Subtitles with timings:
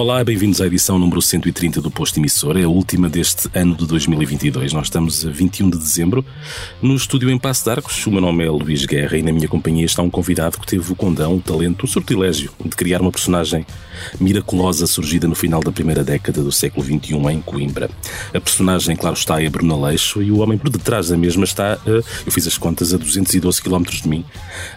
[0.00, 3.86] Olá, bem-vindos à edição número 130 do Posto Emissor, é a última deste ano de
[3.86, 4.72] 2022.
[4.72, 6.24] Nós estamos a 21 de dezembro
[6.80, 8.06] no estúdio em Passo de Arcos.
[8.06, 10.90] O meu nome é Luís Guerra e na minha companhia está um convidado que teve
[10.90, 13.66] o condão, o talento, o sortilégio de criar uma personagem
[14.18, 17.90] miraculosa surgida no final da primeira década do século XXI em Coimbra.
[18.32, 21.78] A personagem, claro está, é Bruno Aleixo e o homem por detrás da mesma está,
[21.84, 24.24] eu fiz as contas, a 212 km de mim,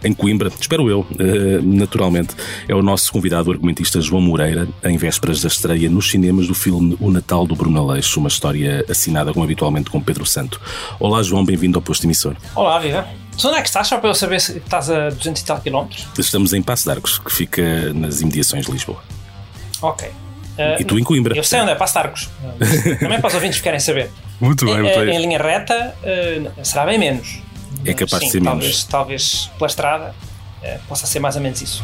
[0.04, 0.52] em Coimbra.
[0.60, 1.08] Espero eu,
[1.64, 2.36] naturalmente.
[2.68, 6.55] É o nosso convidado, o argumentista João Moreira, em vésperas da estreia nos cinemas do
[6.55, 10.59] filme O Natal do Bruno Aleixo, uma história assinada como habitualmente com Pedro Santo.
[10.99, 12.36] Olá João, bem-vindo ao posto emissor.
[12.55, 13.08] Olá, Viva.
[13.38, 13.88] Tu onde é que estás?
[13.88, 16.08] Só para eu saber se estás a 200 e tal quilómetros?
[16.17, 19.03] Estamos em Passo de Arcos, que fica nas imediações de Lisboa.
[19.84, 20.08] Ok.
[20.08, 21.38] Uh, e tu em Coimbra.
[21.38, 22.30] Eu sei onde é Passo de Arcos.
[23.00, 24.09] Também para os ouvintes que querem saber.
[24.41, 25.16] Muito bem, em, muito bem.
[25.16, 27.39] Em linha reta, uh, será bem menos.
[27.86, 28.83] É capaz Sim, de ser talvez, menos.
[28.86, 30.16] Talvez pela estrada
[30.64, 31.83] uh, possa ser mais ou menos isso.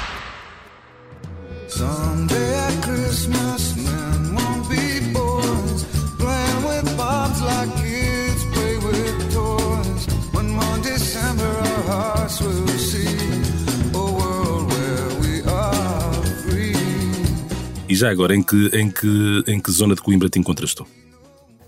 [17.91, 20.87] E já agora, em que, em que, em que zona de Coimbra te encontras tu?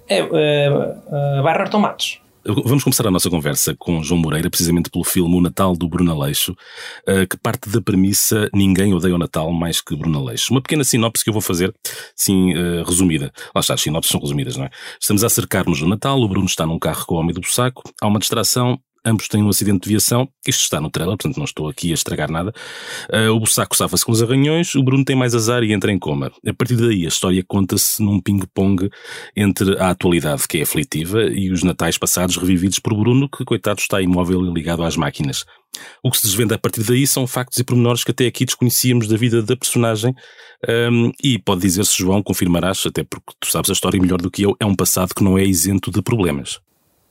[0.08, 2.22] É, uh, uh, Bairro Artão Matos.
[2.46, 6.12] Vamos começar a nossa conversa com João Moreira, precisamente pelo filme O Natal do Bruno
[6.12, 6.54] Aleixo,
[7.08, 10.53] eh, que parte da premissa Ninguém odeia o Natal mais que Bruno Aleixo.
[10.53, 11.74] Uma pequena sinopse que eu vou fazer,
[12.14, 13.32] sim, eh, resumida.
[13.56, 14.70] Lá está, as sinopses são resumidas, não é?
[15.00, 17.82] Estamos a acercar-nos no Natal, o Bruno está num carro com o homem do bussaco,
[18.02, 21.46] há uma distração, ambos têm um acidente de viação, isto está no trailer, portanto não
[21.46, 22.53] estou aqui a estragar nada.
[23.12, 26.00] Eh, o bussaco safa-se com os arranhões, o Bruno tem mais azar e entra em
[26.00, 26.31] coma.
[26.46, 28.90] A partir daí a história conta-se num ping-pong
[29.36, 33.80] entre a atualidade, que é aflitiva, e os natais passados revividos por Bruno, que coitado
[33.80, 35.46] está imóvel e ligado às máquinas.
[36.03, 39.08] O que se desvenda a partir daí são factos e pormenores que até aqui desconhecíamos
[39.08, 40.14] da vida da personagem,
[40.91, 44.44] hum, e pode dizer-se, João, confirmarás, até porque tu sabes a história melhor do que
[44.44, 46.59] eu, é um passado que não é isento de problemas.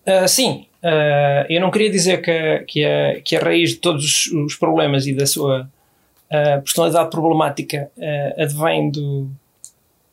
[0.06, 4.26] Uh, sim, uh, eu não queria dizer que, que, a, que a raiz de todos
[4.26, 7.90] os, problemas e da sua uh, personalidade problemática
[8.36, 9.30] advém do,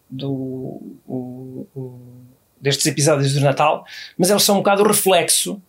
[0.10, 0.32] do,
[1.08, 2.00] o- o-
[2.62, 3.84] destes episódios do Natal,
[4.18, 5.60] mas eles são um bocado o reflexo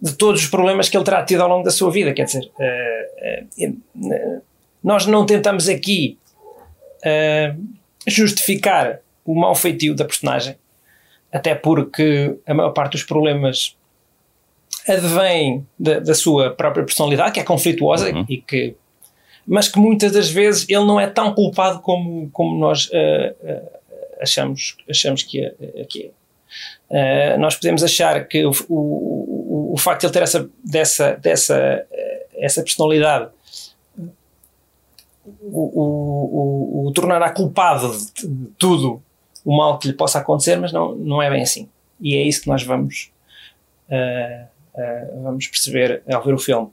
[0.00, 2.12] de todos os problemas que ele terá tido ao longo da sua vida.
[2.14, 2.50] Quer dizer,
[4.82, 6.16] nós não tentamos aqui
[8.06, 10.56] justificar o mau feitio da personagem,
[11.32, 13.76] até porque a maior parte dos problemas
[14.86, 18.74] advém da, da sua própria personalidade, que é conflituosa e que
[19.50, 23.62] mas que muitas das vezes ele não é tão culpado como, como nós eh, eh,
[24.20, 25.54] achamos, achamos que é.
[25.58, 26.10] eh, que é.
[26.90, 31.86] Eh, nós podemos achar que o, o, o, facto de ele ter essa, dessa, dessa
[32.34, 33.30] essa personalidade
[35.42, 39.02] o, o, o, o tornará culpado de tudo
[39.48, 41.70] o mal que lhe possa acontecer, mas não, não é bem assim.
[41.98, 43.10] E é isso que nós vamos,
[43.88, 44.44] eh,
[44.76, 46.68] eh, vamos perceber ao ver o filme.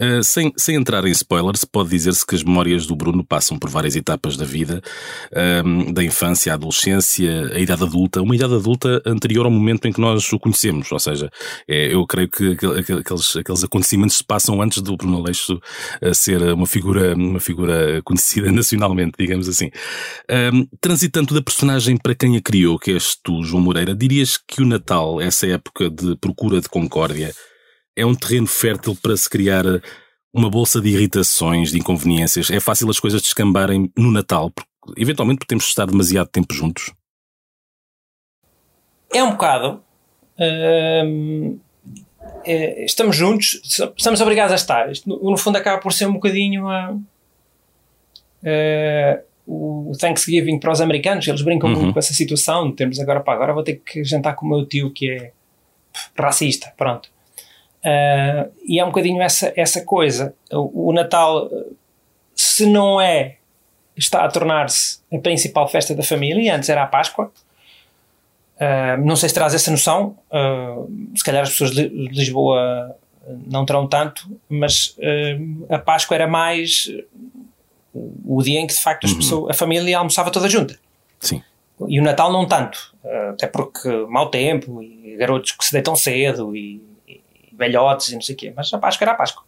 [0.00, 3.68] Uh, sem, sem entrar em spoilers, pode dizer-se que as memórias do Bruno passam por
[3.68, 4.80] várias etapas da vida,
[5.64, 9.92] um, da infância à adolescência, à idade adulta, uma idade adulta anterior ao momento em
[9.92, 10.90] que nós o conhecemos.
[10.92, 11.30] Ou seja,
[11.66, 15.60] é, eu creio que aquel- aquel- aqueles, aqueles acontecimentos se passam antes do Bruno Aleixo
[16.02, 19.70] uh, ser uma figura, uma figura conhecida nacionalmente, digamos assim.
[20.30, 24.62] Um, transitando da personagem para quem a criou, que és tu, João Moreira, dirias que
[24.62, 27.34] o Natal, essa época de procura de concórdia,
[27.98, 29.64] é um terreno fértil para se criar
[30.32, 32.50] uma bolsa de irritações, de inconveniências.
[32.50, 34.70] É fácil as coisas descambarem no Natal, porque,
[35.02, 36.92] eventualmente de estar demasiado tempo juntos.
[39.12, 39.82] É um bocado.
[41.04, 41.58] hum,
[42.44, 43.60] é, estamos juntos,
[43.96, 44.92] estamos obrigados a estar.
[44.92, 46.96] Isto, no, no fundo, acaba por ser um bocadinho a,
[48.44, 51.26] eh, o Thanksgiving para os americanos.
[51.26, 51.76] Eles brincam Uhum.
[51.76, 52.70] muito com essa situação.
[52.70, 55.32] Temos agora, pá, agora vou ter que jantar com o meu tio que é
[56.16, 56.72] racista.
[56.76, 57.10] Pronto.
[57.84, 60.34] Ah, e é um bocadinho essa, essa coisa.
[60.50, 61.50] O, o Natal,
[62.34, 63.36] se não é,
[63.96, 67.32] está a tornar-se a principal festa da família, e antes era a Páscoa.
[68.56, 70.16] Uh, não sei se terás essa noção.
[70.30, 72.96] Uh, se calhar as pessoas de Lisboa
[73.46, 74.96] não terão tanto, mas
[75.68, 76.90] a Páscoa era mais
[78.24, 80.78] o dia em que de facto as pessoas, a família almoçava toda junta.
[81.20, 81.42] Sim.
[81.88, 82.94] E o Natal não tanto,
[83.34, 86.82] até porque mau tempo e garotos que se deitam cedo e
[87.58, 89.42] velhotes e não sei o quê, mas a Páscoa era a Páscoa.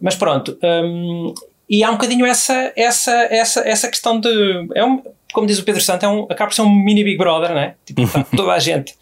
[0.00, 1.32] Mas pronto, hum,
[1.68, 4.68] e há um bocadinho essa, essa, essa, essa questão de.
[4.74, 5.02] É um,
[5.32, 7.58] como diz o Pedro Santo, é um, acaba por ser um mini Big Brother, não
[7.58, 7.74] é?
[7.84, 8.94] Tipo, tá toda a gente.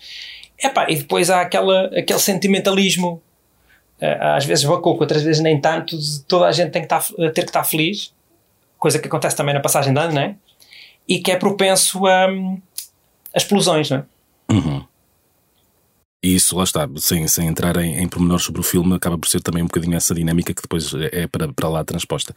[0.62, 3.20] Epá, e depois há aquela, aquele sentimentalismo,
[4.00, 7.02] eh, às vezes bacoco, outras vezes nem tanto, de toda a gente tem que estar,
[7.32, 8.14] ter que estar feliz,
[8.78, 10.37] coisa que acontece também na passagem de ano, não é?
[11.08, 14.05] E que é propenso a, a explosões, não é?
[14.52, 14.84] Uhum.
[16.24, 19.28] E isso, lá está, sem, sem entrar em, em pormenores sobre o filme, acaba por
[19.28, 22.32] ser também um bocadinho essa dinâmica que depois é para, para lá transposta.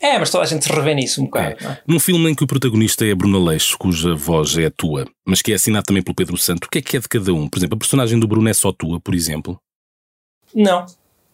[0.00, 1.56] É, mas toda a gente se revê nisso um bocado.
[1.60, 1.66] É.
[1.66, 1.78] é?
[1.86, 5.42] Num filme em que o protagonista é Bruno Aleixo, cuja voz é a tua, mas
[5.42, 7.48] que é assinado também pelo Pedro Santo, o que é que é de cada um?
[7.48, 9.58] Por exemplo, a personagem do Bruno é só tua, por exemplo?
[10.54, 10.86] Não.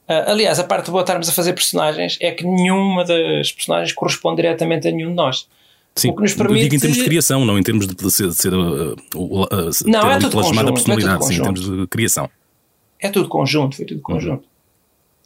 [0.09, 3.93] Ah, aliás, a parte boa de estarmos a fazer personagens é que nenhuma das personagens
[3.93, 5.47] corresponde diretamente a nenhum de nós.
[5.97, 8.11] Sim, O que nos eu digo permite- em termos de criação, não em termos de,
[8.11, 9.47] ser, de ser uh, uh, uh,
[9.87, 12.31] Não, é ali tudo plasmada a conjunto, é personalidade, sim, em termos de criação.
[12.99, 14.03] É tudo conjunto, foi tudo Uhum.
[14.03, 14.45] conjunto.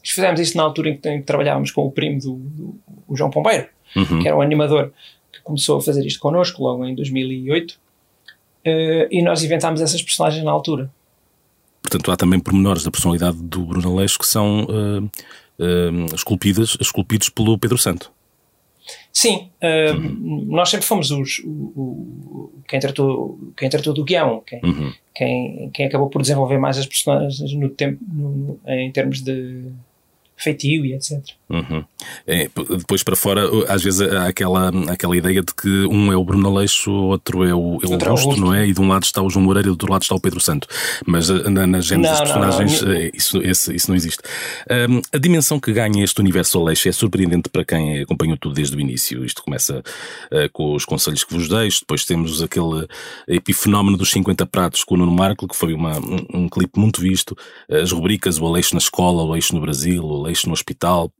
[0.03, 2.75] Fizemos isso na altura em que, em que trabalhávamos com o primo do, do-
[3.07, 3.67] o João Pombeiro,
[3.97, 4.21] Uhum.
[4.21, 4.93] que era um animador
[5.33, 7.79] que começou a fazer isto connosco logo em 2008.
[8.67, 10.91] eh, e nós inventámos essas personagens na altura.
[11.83, 17.29] Portanto, há também pormenores da personalidade do Bruno Aleixo que são uh, uh, esculpidas, esculpidos
[17.29, 18.11] pelo Pedro Santo.
[19.13, 20.45] Sim, eh, Uhum.
[20.49, 24.93] nós sempre fomos os, o, o- quem, tratou, quem tratou do guião, quem, Uhum.
[25.15, 29.67] quem, quem acabou por desenvolver mais as personagens no tempo, no- em termos de
[30.37, 31.23] feitio e etc.
[31.49, 31.85] Uhum.
[32.27, 32.49] É,
[32.79, 36.49] depois para fora, às vezes há aquela, aquela ideia de que um é o Bruno
[36.49, 38.67] Aleixo, outro é o, é o Outro é o Augusto, não é?
[38.67, 40.41] E de um lado está o João Moreira e do outro lado está o Pedro
[40.41, 40.67] Santo.
[41.07, 42.47] Mas uh, na, na gênese Não, dos não, não.
[42.49, 44.23] personagens, uh, isso, esse- isso não existe.
[44.91, 48.75] Um, a dimensão que ganha este universo Aleixo é surpreendente para quem acompanhou tudo desde
[48.77, 49.25] o início.
[49.25, 52.87] Isto começa uh, com os conselhos que vos deixo, depois temos aquele
[53.29, 57.01] epifenómeno dos 50 pratos com o Nuno Marco, que foi uma, um, um clipe muito
[57.01, 57.37] visto,
[57.71, 61.13] as rubricas O Aleixo na Escola, O Aleixo no Brasil, O Aleixo no Hospital,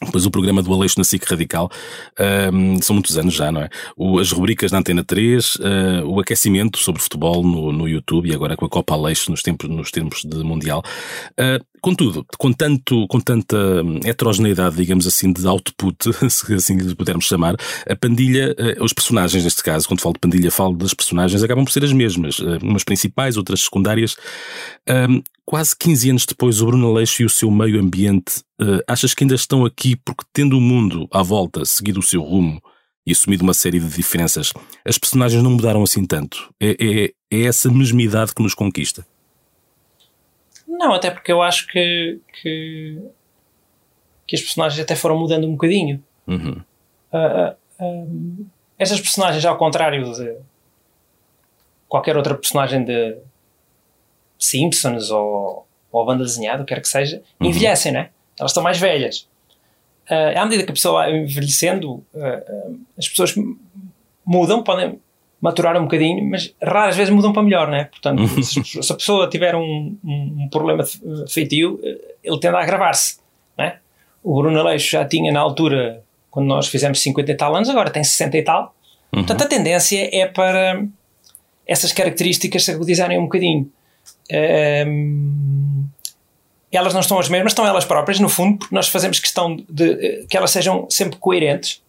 [0.00, 1.70] depois o programa do Aleixo na SIC Radical,
[2.18, 3.68] ahm, são muitos anos já, não é?
[3.96, 8.34] O- as rubricas na Antena 3, ah, o aquecimento sobre futebol no, no YouTube e
[8.34, 10.82] agora com a Copa Aleixo nos tempos, nos tempos de Mundial.
[11.38, 15.96] Ah, contudo, com, tanto, com tanta hum, heterogeneidade, digamos assim, de output,
[16.30, 17.56] se assim lhe pudermos chamar,
[17.86, 21.64] a pandilha, ah, os personagens neste caso, quando falo de pandilha, falo das personagens, acabam
[21.64, 24.16] por ser as mesmas, ah, umas principais, outras secundárias.
[24.88, 29.12] Ahm, quase 15 anos depois, o Bruno Aleixo e o seu meio ambiente, eh, achas
[29.12, 32.62] que ainda estão aqui porque, tendo o mundo à volta seguido o seu rumo
[33.06, 34.52] e assumido uma série de diferenças,
[34.86, 36.48] as personagens não mudaram assim tanto?
[36.60, 39.04] É, é, é essa mesmidade que nos conquista?
[40.72, 42.98] Não, até porque eu acho que, que,
[44.26, 46.02] que as personagens até foram mudando um bocadinho.
[46.26, 46.62] Uhum.
[47.12, 48.04] Ah, ah,
[48.78, 50.34] estas personagens, ao contrário de
[51.86, 53.18] qualquer outra personagem de
[54.38, 58.08] Simpsons ou, ou banda desenhada, o que quer que seja, envelhecem, né?
[58.38, 59.28] Elas estão mais velhas.
[60.08, 63.34] Ah, à medida que a pessoa vai envelhecendo, ah, ah, as pessoas
[64.24, 64.98] mudam, podem
[65.42, 67.86] maturar um bocadinho, mas raras vezes mudam para melhor, né?
[67.86, 72.54] Portanto, se, se a pessoa tiver um, um, um problema de feitio, eh, ele tende
[72.54, 73.18] a agravar-se,
[73.58, 73.78] né?
[74.22, 77.90] O Bruno Aleixo já tinha na altura, quando nós fizemos 50 e tal anos, agora
[77.90, 78.72] tem 60 e tal.
[79.10, 80.86] Portanto, a tendência é para
[81.66, 83.70] essas características se agudizarem um bocadinho.
[84.30, 85.84] Ehm,
[86.70, 89.90] elas não estão as mesmas, estão elas próprias, no fundo, porque nós fazemos questão de
[89.90, 91.81] eh, que elas sejam sempre coerentes.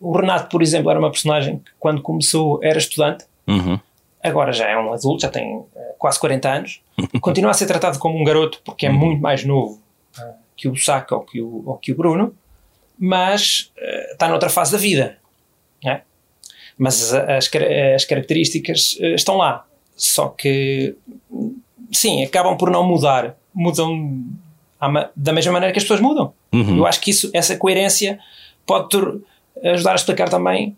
[0.00, 3.78] O Renato, por exemplo, era uma personagem que, quando começou, era estudante, Uhum.
[4.22, 6.80] agora já é um adulto, já tem eh, quase 40 anos,
[7.20, 9.80] continua a ser tratado como um garoto porque é muito mais novo
[10.18, 12.32] eh, que o Saka ou que o, ou que o Bruno,
[12.98, 15.18] mas eh, está noutra fase da vida.
[15.82, 16.02] né?
[16.78, 17.50] Mas as,
[17.94, 19.66] as características estão lá,
[19.96, 20.94] só que
[21.92, 24.24] sim, acabam por não mudar, mudam
[25.14, 26.32] da mesma maneira que as pessoas mudam.
[26.52, 26.78] Uhum.
[26.78, 28.18] Eu acho que isso, essa coerência
[28.64, 28.88] pode
[29.64, 30.76] ajudar a explicar também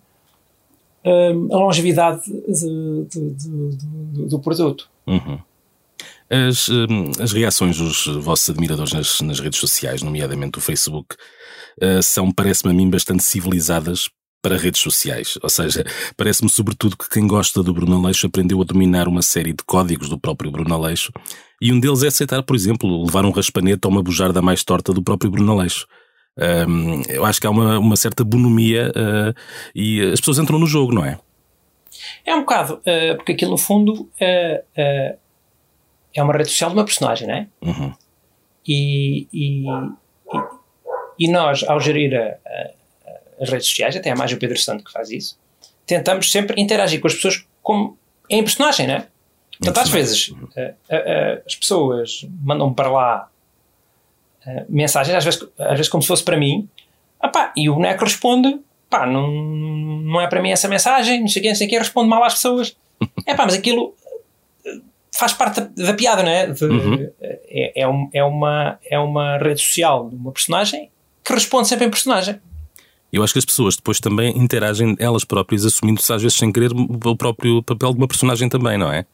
[1.05, 4.89] hum, a longevidade de- de- de- do- produto.
[5.07, 5.39] Uhum.
[6.31, 11.15] As, hum, as reações dos vossos admiradores nas, nas redes sociais, nomeadamente o Facebook,
[11.81, 14.09] eh, são, parece-me a mim, bastante civilizadas
[14.43, 15.39] para redes sociais.
[15.43, 15.85] Ou seja,
[16.17, 20.09] parece-me sobretudo que quem gosta do Bruno Aleixo aprendeu a dominar uma série de códigos
[20.09, 21.13] do próprio Bruno Aleixo
[21.61, 24.93] e um deles é aceitar, por exemplo, levar um raspanete ou uma bujarda mais torta
[24.93, 25.87] do próprio Bruno Aleixo.
[26.39, 29.35] Hum, eu acho que há uma, uma certa bonomia eh,
[29.75, 31.19] e as pessoas entram no jogo, não é?
[32.25, 34.65] É um bocado, eh, porque aquilo no fundo eh,
[36.15, 37.47] é uma rede social de uma personagem, não é?
[37.61, 37.93] Uhum.
[38.67, 42.71] E, e, e, e nós, ao gerir a- a-
[43.43, 45.39] as redes sociais, até é mais o Pedro Santo que faz isso,
[45.87, 47.99] tentamos sempre interagir com as pessoas como
[48.31, 49.07] em personagem, não é?
[49.59, 50.35] Portanto, às vezes
[51.47, 53.29] as pessoas mandam para lá
[54.47, 56.69] eh, mensagens, às vezes, às vezes como se fosse para mim,
[57.21, 58.59] ah pá, e o boneco responde,
[58.91, 61.71] pá, não, não é para mim essa mensagem, não sei o quê, não sei o
[61.71, 62.77] quê, responde mal às pessoas.
[63.27, 63.95] É pá, mas aquilo
[64.65, 64.79] eh,
[65.15, 66.47] faz parte da, da piada, não é?
[66.47, 70.89] De- é, é, um- é uma, é uma rede social de uma personagem
[71.25, 72.41] que responde sempre em personagem.
[73.13, 76.73] Eu acho que as pessoas depois também interagem elas próprias, assumindo-se às vezes sem querer
[76.73, 79.05] o próprio papel de uma personagem também, não é?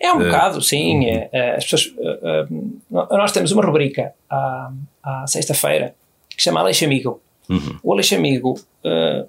[0.00, 1.04] É um bocado, sim.
[1.04, 2.46] é, é, as pessoas, é, é,
[2.90, 5.94] nós temos uma rubrica à, à sexta-feira
[6.30, 7.20] que se chama Aleixo Amigo.
[7.82, 9.26] O Aleixo Amigo é,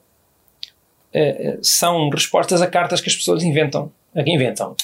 [1.13, 4.75] é, são respostas a cartas que as pessoas inventam, a que inventam,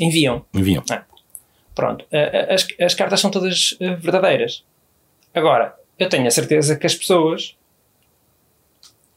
[0.00, 0.44] enviam.
[0.52, 0.82] Enviam.
[0.90, 1.04] Ah,
[1.74, 2.04] pronto.
[2.48, 4.64] As, as cartas são todas verdadeiras.
[5.32, 7.56] Agora, eu tenho a certeza que as pessoas,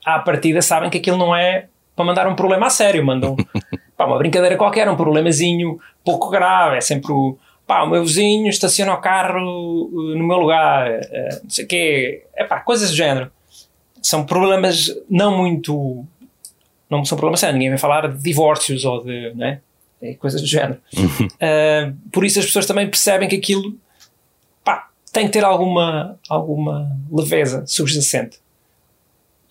[0.05, 3.03] à partida, sabem que aquilo não é para mandar um problema a sério.
[3.03, 3.35] Mandam
[4.01, 6.77] pá, uma brincadeira qualquer, um problemazinho pouco grave.
[6.77, 7.37] É sempre o.
[7.67, 11.67] Pá, o meu vizinho estaciona o carro uh, no meu lugar, uh, não sei o
[11.67, 12.25] quê.
[12.35, 13.31] É pá, coisas do género.
[14.01, 16.05] São problemas não muito.
[16.89, 17.55] Não são problemas sérios.
[17.55, 19.33] Ninguém vai falar de divórcios ou de.
[19.35, 19.61] Né?
[20.19, 20.79] Coisas do género.
[20.95, 23.77] Uh, por isso as pessoas também percebem que aquilo
[24.63, 28.39] pá, tem que ter alguma, alguma leveza subjacente.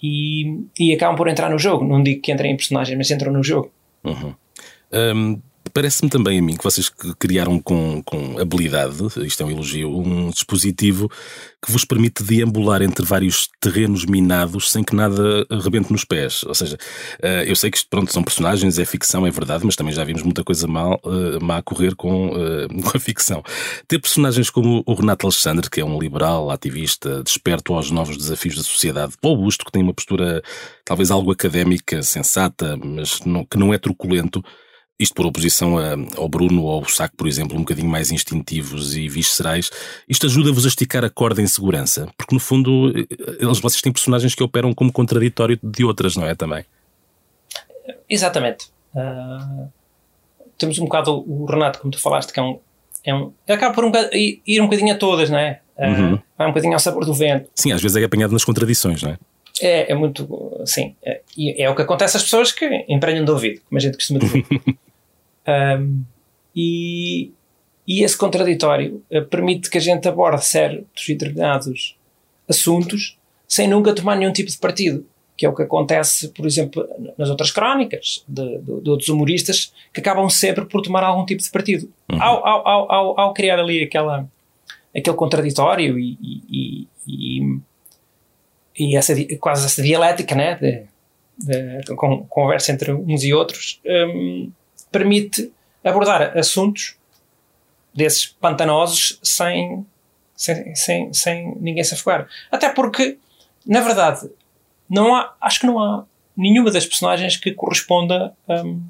[0.03, 1.85] E, e acabam por entrar no jogo.
[1.85, 3.71] Não digo que entrem em personagem, mas entram no jogo.
[4.03, 5.43] Hum,
[5.73, 6.89] Parece-me também a mim que vocês
[7.19, 11.09] criaram com, com habilidade, isto é um elogio, um dispositivo
[11.65, 16.43] que vos permite deambular entre vários terrenos minados sem que nada rebente nos pés.
[16.45, 16.77] Ou seja,
[17.23, 20.03] eh, eu sei que isto, pronto, são personagens, é ficção, é verdade, mas também já
[20.03, 23.43] vimos muita coisa mal, eh, má correr com, eh, com a ficção.
[23.87, 28.57] Ter personagens como o Renato Alexandre, que é um liberal, ativista, desperto aos novos desafios
[28.57, 30.43] da sociedade, Paulo Busto, que tem uma postura
[30.85, 34.43] talvez algo académica, sensata, mas não- que não é truculento,
[35.01, 38.95] isto por oposição a- ao Bruno ou ao Saco, por exemplo, um bocadinho mais instintivos
[38.97, 39.71] e viscerais,
[40.09, 43.07] isto ajuda-vos a esticar a corda em segurança, porque no fundo eh,
[43.41, 46.35] eles, vocês têm personagens que operam como contraditório de outras, não é?
[46.35, 46.65] Também.
[48.09, 48.67] Exatamente.
[48.95, 49.67] Ah,
[50.59, 52.59] temos um bocado o Renato, como tu falaste, que é um.
[53.03, 55.61] É um acaba por um bocado, ir um bocadinho a todas, não é?
[55.79, 56.19] Ah, Uhum.
[56.37, 57.49] Vai um bocadinho ao sabor do vento.
[57.55, 59.19] Sim, às vezes é apanhado nas contradições, não é?
[59.63, 60.29] É, é muito.
[60.67, 60.95] Sim.
[61.03, 63.95] É, e é o que acontece às pessoas que emprenham de ouvido, como a gente
[63.95, 64.45] costuma dizer.
[65.51, 66.03] Ahm,
[66.55, 67.31] e,
[67.87, 71.97] e esse contraditório eh, permite que a gente aborde certos e determinados
[72.49, 73.17] assuntos
[73.49, 75.05] sem nunca tomar nenhum tipo de partido.
[75.37, 79.73] Que é o que acontece, por exemplo, nas outras crónicas de, de- de outros humoristas
[79.93, 81.91] que acabam sempre por tomar algum tipo de partido.
[82.21, 84.29] Ao, ao, ao, ao, ao criar ali aquela,
[84.95, 87.59] aquele contraditório e, e, e-
[88.79, 90.55] e, essa, quase essa dialética né,
[91.39, 94.51] de, de con- conversa entre uns e outros hum,
[94.91, 95.53] permite
[95.85, 96.97] abordar assuntos
[97.95, 99.85] desses pantanosos sem,
[100.37, 102.29] sem, sem, sem ninguém se afogar.
[102.51, 103.19] Até porque,
[103.67, 104.31] na verdade,
[104.89, 106.05] não há, acho que não há
[106.37, 108.83] nenhuma das personagens que corresponda hum,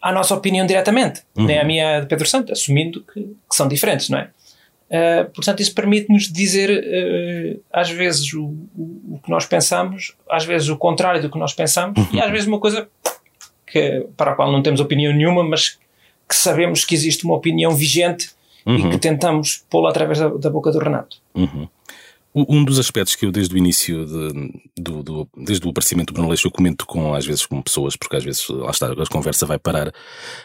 [0.00, 4.08] à nossa opinião diretamente, nem à minha de Pedro Santo, assumindo que, que são diferentes,
[4.08, 4.30] não é?
[4.90, 8.44] Uh, portanto, isso permite-nos dizer uh, às vezes o,
[8.76, 12.30] o, o que nós pensamos, às vezes o contrário do que nós pensamos, e às
[12.30, 12.86] vezes uma coisa
[13.74, 15.80] que, para a qual não temos opinião nenhuma, mas
[16.28, 18.30] que sabemos que existe uma opinião vigente
[18.64, 21.16] e que tentamos pô-la através da, da boca do Renato.
[21.34, 21.68] Uhum.
[22.36, 26.14] Um dos aspectos que eu desde o início, de- do, do- desde o aparecimento do
[26.14, 29.06] Bruno Leixo, eu comento com, às vezes com pessoas, porque às vezes, lá está, a
[29.06, 29.92] conversa vai parar,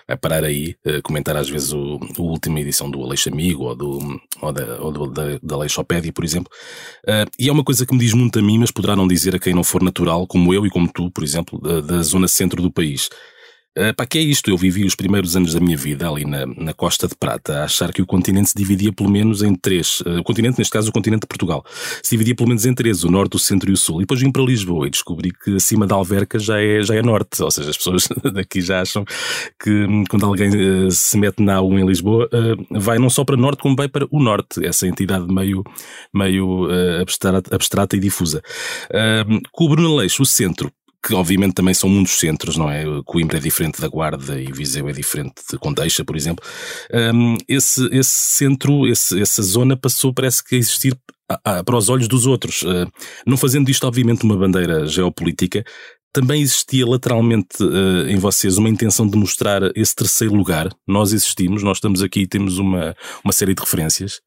[0.07, 3.75] vai parar aí, eh, comentar às vezes o, a última edição do Aleixo Amigo ou,
[3.75, 6.51] do, ou, da, ou do, da, da Aleixopédia, por exemplo.
[7.07, 9.35] Eh, e é uma coisa que me diz muito a mim, mas poderá não dizer
[9.35, 12.27] a quem não for natural, como eu e como tu, por exemplo, da, da zona
[12.27, 13.09] centro do país.
[13.77, 14.49] Uh, pá, que é isto?
[14.49, 17.63] Eu vivi os primeiros anos da minha vida ali na, na Costa de Prata a
[17.65, 20.01] achar que o continente se dividia pelo menos em três.
[20.01, 21.63] Uh, o continente, neste caso, o continente de Portugal,
[22.01, 23.97] se dividia pelo menos em três: o norte, o centro e o sul.
[23.97, 27.01] E depois vim para Lisboa e descobri que acima da Alverca já é, já é
[27.01, 27.41] norte.
[27.43, 29.05] Ou seja, as pessoas daqui já acham
[29.61, 32.27] que hum, quando alguém uh, se mete na A1 em Lisboa,
[32.71, 34.65] vai não só para norte, como vai para o norte.
[34.65, 35.63] Essa entidade meio,
[36.13, 36.67] meio
[36.99, 38.41] abstrata, abstrata e difusa.
[39.51, 40.71] Com o Leixo, o centro
[41.05, 42.83] que obviamente também são mundos centros, não é?
[43.05, 46.45] Coimbra é diferente da Guarda e Viseu é diferente de Condeixa, por exemplo.
[46.93, 50.97] Um, esse, esse centro, esse, essa zona passou, parece que a existir
[51.29, 52.63] a- a- para os olhos dos outros.
[52.63, 52.91] Uh,
[53.25, 55.63] não fazendo disto, obviamente, uma bandeira geopolítica,
[56.11, 60.67] também existia lateralmente eh, em vocês uma intenção de mostrar esse terceiro lugar?
[60.87, 64.19] Nós existimos, nós estamos aqui e temos uma, uma série de referências.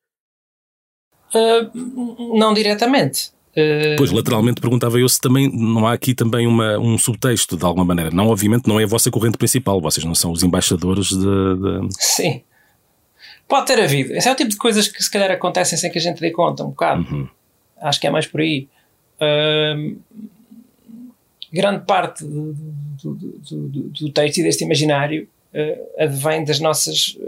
[1.34, 3.32] Uh, não diretamente.
[3.54, 7.64] Uh, Pois, lateralmente perguntava eu se também não há aqui também uma, um subtexto de
[7.64, 8.10] alguma maneira.
[8.10, 11.16] Não, obviamente, não é a vossa corrente principal, vocês não são os embaixadores de.
[11.16, 12.42] de- Sim.
[13.46, 14.12] Pode ter havido.
[14.14, 16.30] Esse é o tipo de coisas que se calhar acontecem sem que a gente dê
[16.30, 17.02] conta um bocado.
[17.14, 17.28] Uhum.
[17.82, 18.66] Acho que é mais por aí.
[21.52, 22.54] Grande parte do,
[23.02, 27.18] do- do- do- texto e deste imaginário eh, advém das nossas,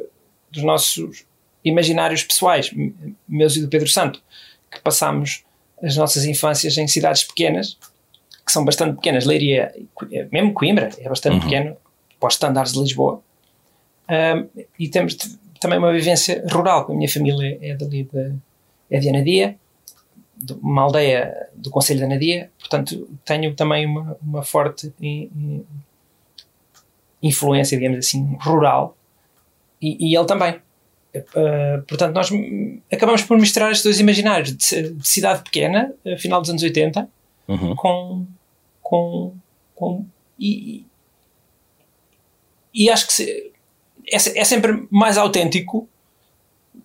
[0.51, 1.27] dos nossos
[1.63, 2.73] imaginários pessoais,
[3.29, 4.23] meus e do Pedro Santo,
[4.71, 5.45] que passámos
[5.85, 7.79] as nossas infâncias em cidades pequenas,
[8.45, 9.25] que são bastante pequenas.
[9.27, 9.75] Leiria,
[10.13, 11.77] eh, mesmo Coimbra, é bastante pequeno,
[12.19, 13.23] para os estándares de Lisboa.
[14.09, 14.47] Ahm,
[14.79, 15.15] e temos
[15.61, 18.33] também uma vivência rural, a minha família é dali de,
[18.91, 19.57] é de Anadia,
[20.37, 25.65] de uma aldeia do Conselho de Anadia, portanto tenho também uma, uma forte i- i-
[27.23, 28.97] influência, digamos assim, rural,
[29.81, 30.57] e, e ele também.
[31.17, 32.29] Uh, portanto, nós
[32.93, 37.09] acabamos por misturar estes dois imaginários de, de cidade pequena, uh, final dos anos 80,
[37.47, 37.75] Uhum.
[37.77, 38.27] com.
[38.83, 39.35] com,
[39.75, 40.07] com
[40.41, 40.85] e,
[42.73, 43.53] e acho que se-
[44.11, 45.89] é, é sempre mais autêntico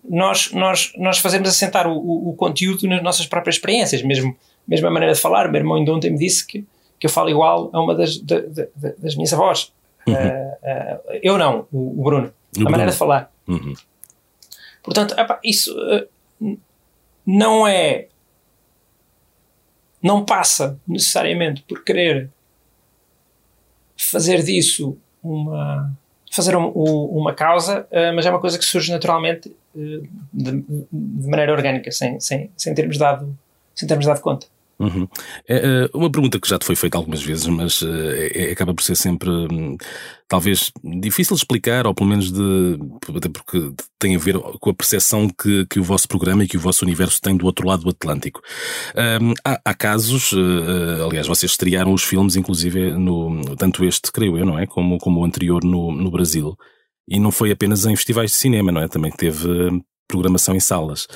[0.08, 4.86] nós, nós, nós fazemos assentar o, o, o conteúdo nas nossas próprias experiências, mesmo, mesmo
[4.86, 5.46] a maneira de falar.
[5.48, 6.64] O meu irmão ainda ontem me disse que,
[6.98, 9.72] que eu falo igual a uma das, da- da- da- das minhas avós.
[10.08, 12.26] Ah, ah, eu não, o, o Bruno.
[12.26, 12.70] A Bruno.
[12.70, 13.32] maneira de falar.
[13.48, 13.74] Uhum.
[14.82, 16.06] Portanto, epá, isso eh,
[17.26, 18.08] não é.
[20.02, 22.30] Não passa necessariamente por querer
[23.96, 25.94] fazer disso uma.
[26.32, 30.00] fazer um- um- uma causa, eh, mas é uma coisa que surge naturalmente eh,
[30.32, 33.36] de, de maneira orgânica, sem, sem, sem, termos dado,
[33.74, 34.46] sem termos dado conta.
[34.80, 35.06] Uhum.
[35.46, 38.72] É, é, uma pergunta que já te foi feita algumas vezes, mas é, é- acaba
[38.72, 39.76] por ser sempre hum,
[40.26, 42.78] talvez difícil de explicar, ou pelo menos de
[43.14, 46.56] até porque tem a ver com a percepção que, que o vosso programa e que
[46.56, 48.40] o vosso universo tem do outro lado do Atlântico.
[49.20, 54.38] Hum, há, há casos, eh, aliás, vocês estrearam os filmes, inclusive, no, tanto este, creio
[54.38, 54.66] eu, não é?
[54.66, 56.56] Como, como o anterior no, no Brasil.
[57.06, 58.88] E não foi apenas em festivais de cinema, não é?
[58.88, 61.06] Também teve hum, programação em salas.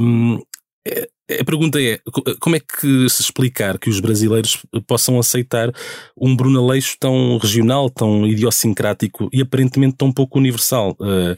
[0.00, 0.40] Hum,
[0.86, 1.08] é-
[1.40, 5.72] a pergunta é: co- como é que se explicar que os brasileiros possam aceitar
[6.16, 10.96] um Bruno Aleixo tão regional, tão idiosincrático e aparentemente tão pouco universal?
[11.00, 11.36] Eh,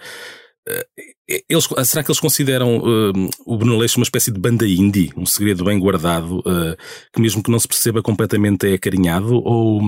[1.31, 5.13] eh, eles, será que eles consideram eh, o Bruno Aleixo uma espécie de banda indie,
[5.17, 6.77] um segredo bem guardado, eh,
[7.13, 9.35] que mesmo que não se perceba completamente é acarinhado?
[9.43, 9.81] Ou,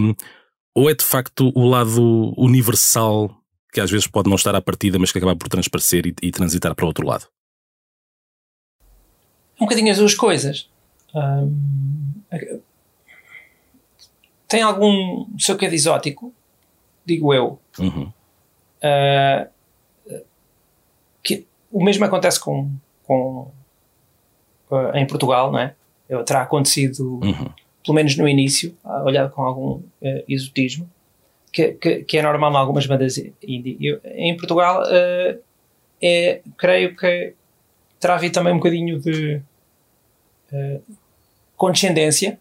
[0.75, 3.35] ou é de facto o lado universal
[3.73, 6.31] que às vezes pode não estar à partida, mas que acaba por transparecer e, e
[6.31, 7.27] transitar para o outro lado?
[9.61, 10.69] Um bocadinho as duas coisas.
[11.15, 12.13] Hum,
[14.49, 16.33] tem algum seu quê de exótico,
[17.05, 17.59] digo eu.
[17.79, 18.13] Uhum.
[18.83, 20.21] Uh,
[21.23, 22.71] que o mesmo acontece com,
[23.05, 23.51] com
[24.71, 25.75] uh, em Portugal, não é?
[26.09, 27.51] Eu- Terá acontecido, Uhum.
[27.85, 29.85] pelo menos no início, a olhar com algum uh,
[30.27, 30.91] exotismo,
[31.53, 33.77] que, que, que é normal em algumas bandas indie.
[33.81, 34.83] Eu- em Portugal,
[36.03, 37.35] é, creio que
[38.01, 39.43] terá havido também um bocadinho de
[40.53, 40.83] uh,
[41.57, 42.39] condescendência,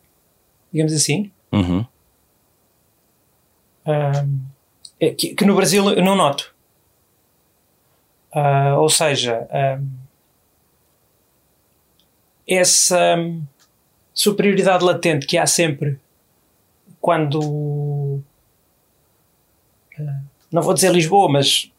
[0.71, 1.83] digamos assim, Uhum.
[3.87, 4.39] um,
[4.99, 6.53] é que, que no Brasil eu não noto.
[8.31, 9.47] Ah, ou seja,
[12.47, 13.17] essa
[14.13, 15.99] superioridade latente que há sempre
[17.01, 18.21] quando
[19.99, 20.19] ah,
[20.51, 21.71] não vou dizer Lisboa, mas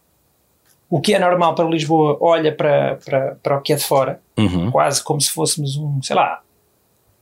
[0.89, 4.21] o que é normal para Lisboa olha para, para, para o que é de fora,
[4.41, 4.71] Uhum.
[4.71, 6.41] quase como se fôssemos um, sei lá,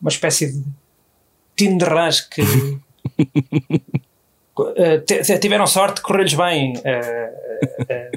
[0.01, 0.65] uma espécie de
[1.57, 2.43] time de rãs que
[5.07, 8.11] t- tiveram sorte, correu-lhes bem, eh,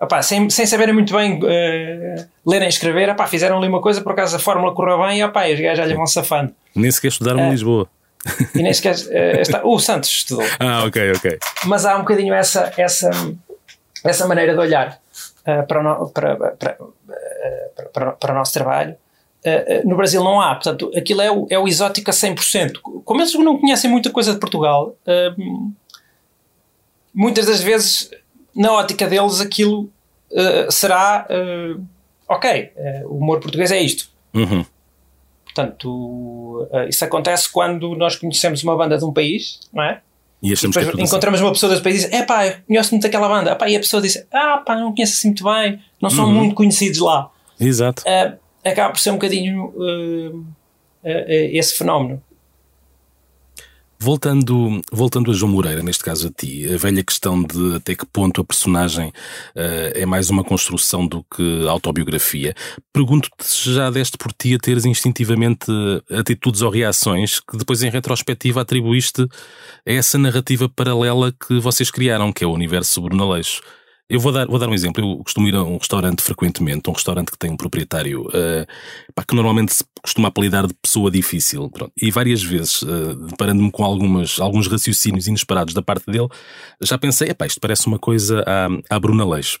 [0.00, 4.00] opá, sem, sem saberem muito bem eh, ler nem escrever, opá, fizeram ali uma coisa,
[4.00, 6.52] por acaso a fórmula correu bem e opá, e os gajos já lhe vão safando.
[6.74, 7.46] Nem sequer estudaram É.
[7.48, 7.88] em Lisboa.
[8.54, 8.96] E nem sequer.
[9.10, 10.44] eh, está, o Santos estudou.
[10.58, 11.38] Ah, ok, ok.
[11.66, 13.10] Mas há um bocadinho essa, essa,
[14.04, 14.98] essa maneira de olhar
[15.48, 16.76] eh, para, no- para, para,
[17.10, 18.94] eh, para, para, para o nosso trabalho.
[19.44, 22.80] Eh, eh, no Brasil não há, portanto, aquilo é o, é o exótico a 100%.
[23.04, 25.32] Como eles não conhecem muita coisa de Portugal, eh,
[27.14, 28.10] muitas das vezes,
[28.54, 29.90] na ótica deles, aquilo
[30.32, 31.76] eh, será eh,
[32.28, 34.08] ok, eh, o humor português é isto.
[34.34, 34.64] Uhum.
[35.44, 40.02] Portanto, eh, isso acontece quando nós conhecemos uma banda de um país, não é?
[40.42, 41.02] E E achamos que é assim.
[41.02, 43.52] encontramos uma pessoa desse país e diz: É pá, conheço muito aquela banda.
[43.52, 46.34] Epá, e a pessoa diz: Ah, pá, não conheço assim muito bem, não são Uhum.
[46.34, 47.30] muito conhecidos lá.
[47.58, 48.02] Exato.
[48.06, 50.38] Ah, acaba por ser um bocadinho ah,
[51.04, 52.22] ah, esse fenómeno.
[54.00, 58.06] Voltando, voltando a João Moreira, neste caso a ti, a velha questão de até que
[58.06, 62.54] ponto a personagem uh, é mais uma construção do que autobiografia,
[62.92, 65.66] pergunto-te se já deste por ti a teres instintivamente
[66.10, 69.22] atitudes ou reações que depois em retrospectiva atribuíste
[69.84, 73.60] a essa narrativa paralela que vocês criaram, que é o universo Bruno Aleixo.
[74.10, 75.04] Eu vou dar, vou dar um exemplo.
[75.04, 78.66] Eu costumo ir a um restaurante frequentemente, um restaurante que tem um proprietário uh,
[79.14, 81.68] pá, que normalmente se costuma apelidar de pessoa difícil.
[81.70, 81.92] Pronto.
[82.00, 86.28] E várias vezes, uh, deparando-me com algumas, alguns raciocínios inesperados da parte dele,
[86.80, 89.58] já pensei, epá, isto parece uma coisa à, à Bruna Leixo.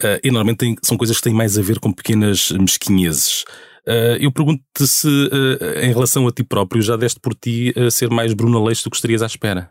[0.00, 3.44] Uh, e normalmente tem, são coisas que têm mais a ver com pequenas mesquinhezes.
[3.86, 7.90] Uh, eu pergunto-te se, uh, em relação a ti próprio, já deste por ti uh,
[7.90, 9.70] ser mais Bruna Leixo do que estarias à espera?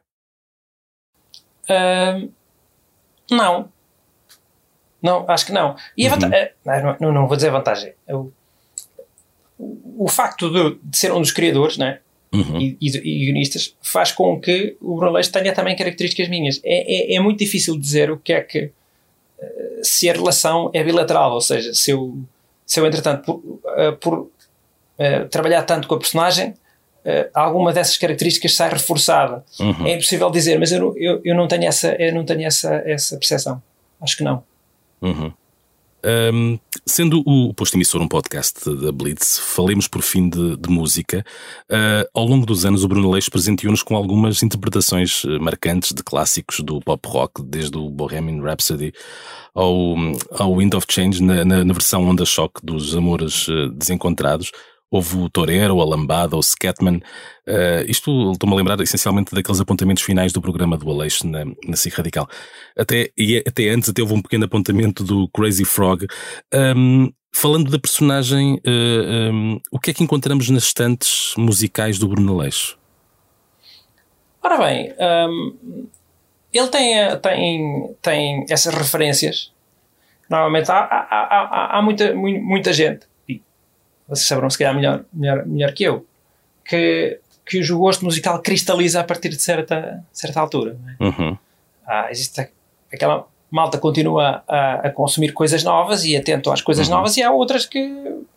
[3.32, 3.72] não.
[5.02, 5.76] Não, acho que não.
[5.98, 6.14] E a.
[6.14, 6.96] Uhum.
[7.00, 7.94] Não, não, vou dizer a vantagem.
[8.08, 8.32] Eu,
[9.58, 12.00] o, o facto de, de, ser um dos criadores né,
[12.34, 12.60] uhum.
[12.60, 16.60] e, e, e, guionistas faz com que o Bruneleixo tenha também características minhas.
[16.64, 18.72] É, é, é, muito difícil dizer o que é que.
[19.82, 22.16] Se a relação é bilateral, ou seja, se eu,
[22.64, 27.98] se eu entretanto, por, uh, por uh, trabalhar tanto com a personagem, uh, alguma dessas
[27.98, 29.44] características sai reforçada.
[29.60, 29.88] Uhum.
[29.88, 33.18] É impossível dizer, mas eu, eu, eu não tenho, essa, eu não tenho essa, essa
[33.18, 33.62] percepção.
[34.00, 34.44] Acho que não.
[35.02, 35.34] Uhum.
[36.04, 41.24] Um, sendo o Posto Emissor um podcast da Blitz, falemos por fim de, de música.
[41.70, 46.02] Uh, ao longo dos anos, o Bruno Leix presenteou-nos com algumas interpretações ah, marcantes de
[46.02, 48.92] clássicos do pop rock, desde o Bohemian Rhapsody
[49.54, 49.96] ao,
[50.32, 54.52] ao Wind of Change, na, na, na versão Onda Choque dos Amores uh, Desencontrados.
[54.92, 56.98] Houve o Torero, a Lambada, o Scatman.
[57.48, 61.78] Uh, isto estou-me a lembrar essencialmente daqueles apontamentos finais do programa do Aleixo na, na
[61.96, 62.28] Radical.
[62.78, 66.06] Até, e até antes até houve um pequeno apontamento do Crazy Frog.
[66.54, 72.10] Um, falando da personagem, uh, um, o que é que encontramos nas estantes musicais do
[72.10, 72.78] Bruno Aleixo?
[74.44, 75.88] Ora bem, um,
[76.52, 79.54] ele tem, tem, tem essas referências.
[80.30, 83.10] Normalmente há, há, há, há muita, muita gente
[84.12, 86.06] vocês saberão se calhar melhor, melhor, melhor que eu,
[86.66, 90.78] que, que o gosto musical cristaliza a partir de certa, certa altura.
[91.00, 91.04] É?
[91.04, 91.38] Uhum.
[91.88, 92.50] Ah, existe
[92.94, 96.96] aquela malta continua a, a, consumir coisas novas e atento às coisas uhum.
[96.96, 97.90] novas e há outras que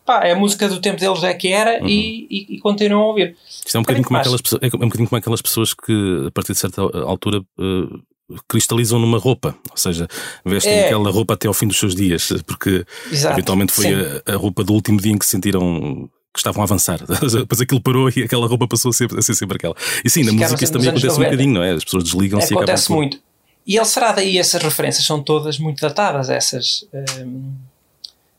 [0.05, 1.89] pá, é a música do tempo deles é que era uhum.
[1.89, 3.37] e, e, e, continuam a ouvir.
[3.49, 6.53] Isto é um, bocadinho como aquelas, é um bocadinho como aquelas pessoas que a partir
[6.53, 8.03] de certa altura uh,
[8.49, 10.09] cristalizam numa roupa, ou seja,
[10.45, 10.87] vestem é.
[10.87, 13.35] aquela roupa até ao fim dos seus dias, porque Exato.
[13.35, 16.65] eventualmente foi a, a, roupa do último dia em que se sentiram que estavam a
[16.65, 16.99] avançar.
[17.07, 19.75] Depois aquilo parou e aquela roupa passou a ser, a ser sempre aquela.
[20.05, 21.21] E sim, na música isso também acontece 90.
[21.21, 21.71] um bocadinho, não é?
[21.73, 23.21] As pessoas desligam-se é, Acontece muito.
[23.67, 26.87] E ele será daí essas referências, são todas muito datadas, essas.
[26.93, 27.53] Hum,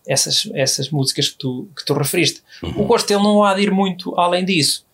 [0.08, 2.44] essas, essas músicas que tu, que tu referiste.
[2.62, 2.82] Uhum.
[2.82, 4.86] O gosto dele não há de ir muito além disso.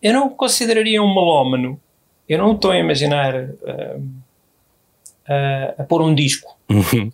[0.00, 1.80] Eu não consideraria um melómano.
[2.28, 4.10] Eu não estou a imaginar hum,
[5.28, 6.56] a, a pôr um disco.
[6.68, 7.10] Uhum.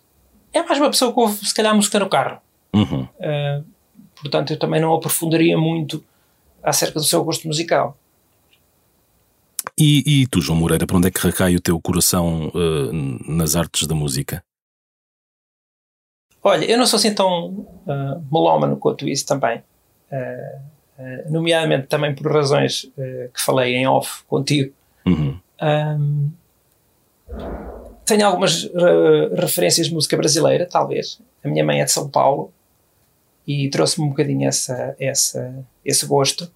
[0.53, 2.41] É mais uma pessoa que ouve, se calhar, música no carro.
[2.73, 3.03] Uhum.
[3.03, 3.65] Uh,
[4.15, 6.03] portanto, eu também não aprofundaria muito
[6.63, 7.97] acerca do seu gosto musical.
[9.77, 13.55] E, e tu, João Moreira, para onde é que recai o teu coração uh, nas
[13.55, 14.43] artes da música?
[16.43, 19.61] Olha, eu não sou assim tão uh, melómano quanto isso também.
[20.11, 20.71] Uh,
[21.29, 22.91] nomeadamente também por razões
[23.33, 24.71] que falei em off contigo.
[25.05, 25.39] Uhum.
[25.61, 26.31] Um,
[28.11, 31.19] tenho algumas uh, referências de música brasileira, talvez.
[31.43, 32.51] A minha mãe é de São Paulo
[33.47, 36.51] e trouxe-me um bocadinho essa, essa, esse gosto.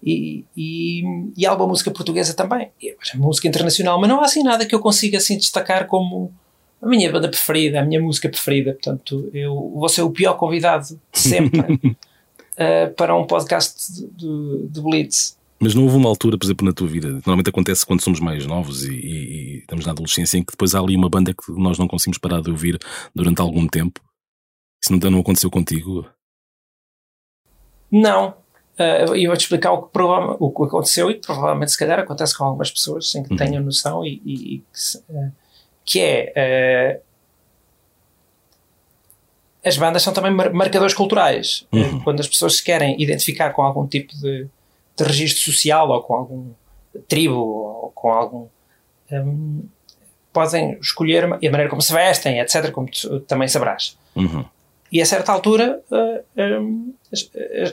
[0.00, 1.02] E, e,
[1.36, 2.70] e alguma música portuguesa também.
[2.80, 6.32] E, música internacional, mas não há assim nada que eu consiga assim destacar como
[6.80, 8.72] a minha banda preferida, a minha música preferida.
[8.72, 14.80] Portanto, eu vou ser o pior convidado sempre uh, para um podcast de, de, de
[14.80, 15.36] Blitz.
[15.62, 18.44] Mas não houve uma altura, por exemplo, na tua vida, normalmente acontece quando somos mais
[18.44, 21.52] novos e, e, e, estamos na adolescência, em que depois há ali uma banda que
[21.52, 22.80] nós não conseguimos parar de ouvir
[23.14, 24.00] durante algum tempo.
[24.82, 26.04] Isso não, não aconteceu contigo?
[27.88, 28.30] Não.
[28.76, 32.42] Uh, eu vou-te explicar o que, o que aconteceu e provavelmente, se calhar, acontece com
[32.42, 33.36] algumas pessoas sem que uhum.
[33.36, 35.32] tenham noção e, e que, uh,
[35.84, 36.98] que, é.
[36.98, 37.02] Uh,
[39.64, 41.68] as bandas são também marcadores culturais.
[41.70, 42.00] Uhum.
[42.00, 44.48] Quando as pessoas se querem identificar com algum tipo de
[45.04, 46.50] registro social ou com algum
[47.08, 48.46] tribo ou com algum.
[49.10, 49.64] Um,
[50.32, 53.98] podem escolher a maneira como se vestem, etc., como tu também sabrás.
[54.16, 54.44] Uhum.
[54.90, 57.30] E a certa altura uh, um, as,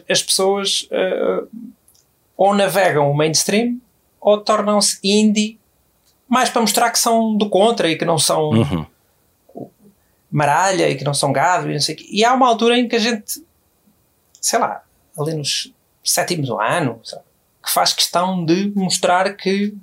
[0.10, 1.48] as, pessoas uh,
[2.36, 3.78] ou navegam o mainstream
[4.20, 5.60] ou tornam-se indie
[6.28, 8.86] mais para mostrar que são do contra e que não são uhum.
[10.32, 12.06] maralha e que não são gado e não sei o quê.
[12.10, 13.44] E há uma altura em que a gente,
[14.39, 14.84] sei lá,
[15.18, 15.74] ali nos
[16.10, 17.24] sétimo ano, sabe?
[17.63, 19.74] que faz questão de mostrar que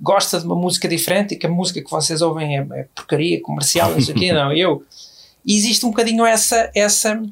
[0.00, 3.40] gosta de uma música diferente e que a música que vocês ouvem é, é porcaria
[3.40, 4.84] comercial, não sei o quê, não, eu.
[5.44, 7.22] E existe um bocadinho essa, essa,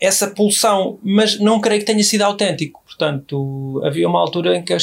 [0.00, 2.82] essa pulsão, mas não creio que tenha sido autêntico.
[2.86, 4.76] Portanto, havia uma altura em que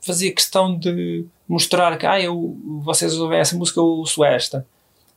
[0.00, 4.66] fazia questão de mostrar que ah, eu, vocês ouvem essa música, eu ouço esta.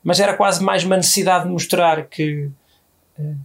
[0.03, 2.49] Mas era quase mais uma necessidade de mostrar que,
[3.17, 3.35] eh,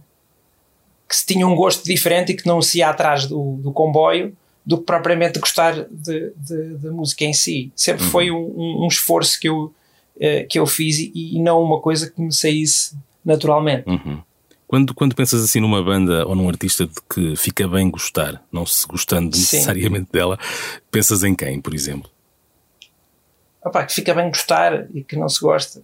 [1.11, 4.33] que se tinha um gosto diferente e que não se ia atrás do, do comboio
[4.65, 7.69] do que propriamente gostar da música em si.
[7.75, 9.73] Sempre foi um, um esforço que eu,
[10.17, 12.95] eh, que eu fiz e, e não uma coisa que me saísse
[13.25, 13.89] naturalmente.
[13.89, 14.21] Uhum.
[14.65, 18.65] Quando, quando pensas assim numa banda ou num artista de que fica bem gostar, não
[18.65, 19.41] se gostando Sim.
[19.41, 20.39] necessariamente dela,
[20.89, 22.09] pensas em quem, por exemplo?
[23.65, 25.83] Opá, que fica bem gostar e que não se gosta.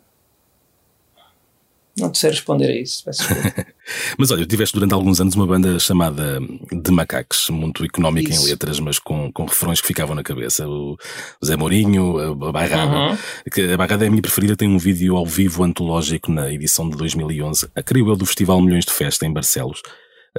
[2.00, 3.04] Não te sei responder a isso.
[3.04, 3.66] Peço desculpa.
[4.18, 6.40] Mas olha, tiveste durante alguns anos uma banda chamada
[6.72, 8.46] De Macacos, muito económica em Isso.
[8.46, 10.68] letras, mas com, com refrões que ficavam na cabeça.
[10.68, 10.98] O
[11.44, 13.12] Zé Mourinho, a Bairrada.
[13.12, 13.18] Uhum.
[13.52, 16.90] Que A Bairrada é a minha preferida, tem um vídeo ao vivo antológico na edição
[16.90, 19.82] de 2011, a creio eu do Festival Milhões de Festa em Barcelos.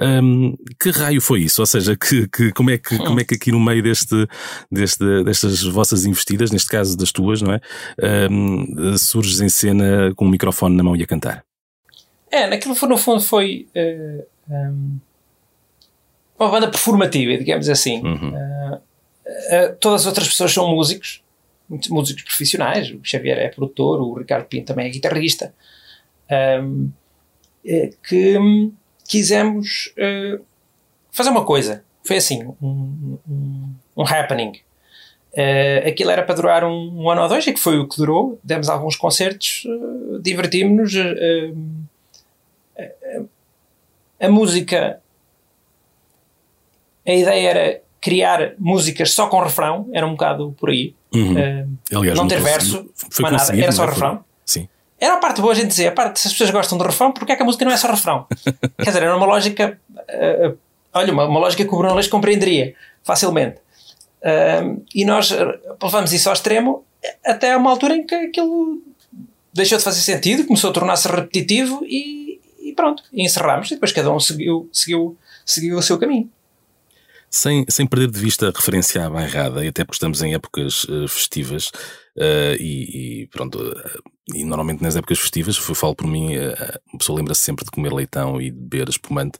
[0.01, 1.61] Hum, que raio foi isso?
[1.61, 4.27] Ou seja, que, que, como, é que, como é que aqui no meio deste,
[4.71, 7.59] deste, destas vossas investidas, neste caso das tuas, não é?
[8.31, 11.43] Hum, surges em cena com o microfone na mão e a cantar.
[12.31, 14.99] É, naquilo foi, no fundo foi eh, um,
[16.37, 18.01] uma banda performativa, digamos assim.
[18.03, 18.35] Uhum.
[18.35, 18.81] Eh,
[19.49, 21.23] eh, todas as outras pessoas são músicos,
[21.89, 22.91] músicos profissionais.
[22.91, 25.53] O Xavier é produtor, o Ricardo Pinto também é guitarrista.
[26.61, 26.91] Um,
[27.65, 28.37] eh, que
[29.07, 29.93] quisemos
[31.11, 31.83] fazer uma coisa.
[32.03, 34.53] Foi assim, um, um, um happening.
[35.33, 37.97] Eh, aquilo era para durar um, um ano ou dois, e que foi o que
[37.97, 38.39] durou.
[38.43, 40.95] Demos alguns concertos, eh, divertimos-nos.
[40.95, 41.51] eh,
[44.19, 44.99] a música,
[47.05, 50.93] a ideia era criar músicas só com refrão, era um bocado por aí.
[51.13, 51.37] Uhum.
[51.37, 53.87] Eh, Aliás, não ter verso, mais nada, era só é?
[53.87, 54.23] Foi- refrão.
[54.45, 54.67] Sim.
[54.99, 57.11] Era a parte boa a gente dizer, a parte se as pessoas gostam de refrão,
[57.11, 58.25] porque é que a música não é só refrão?
[58.77, 60.53] Quer dizer, era uma lógica, eh,
[60.93, 63.57] olha, uma, uma lógica que o Bruno Leix compreenderia facilmente.
[64.23, 65.31] Ahm, e nós
[65.81, 66.83] levamos isso ao extremo
[67.25, 68.81] até uma altura em que aquilo
[69.53, 72.18] deixou de fazer sentido, começou a tornar-se repetitivo e
[72.79, 73.69] pronto, e encerramos.
[73.69, 76.31] E depois cada um seguiu, seguiu, seguiu o seu caminho.
[77.29, 80.87] Sem, sem perder de vista a referência à bairrada, e até porque estamos em épocas
[80.89, 81.71] eh, festivas,
[82.17, 83.99] eh, e, e pronto, eh,
[84.33, 86.37] e normalmente nas épocas festivas, eu falo por mim,
[86.91, 89.37] uma pessoa lembra-se sempre de comer leitão e de beber espumante.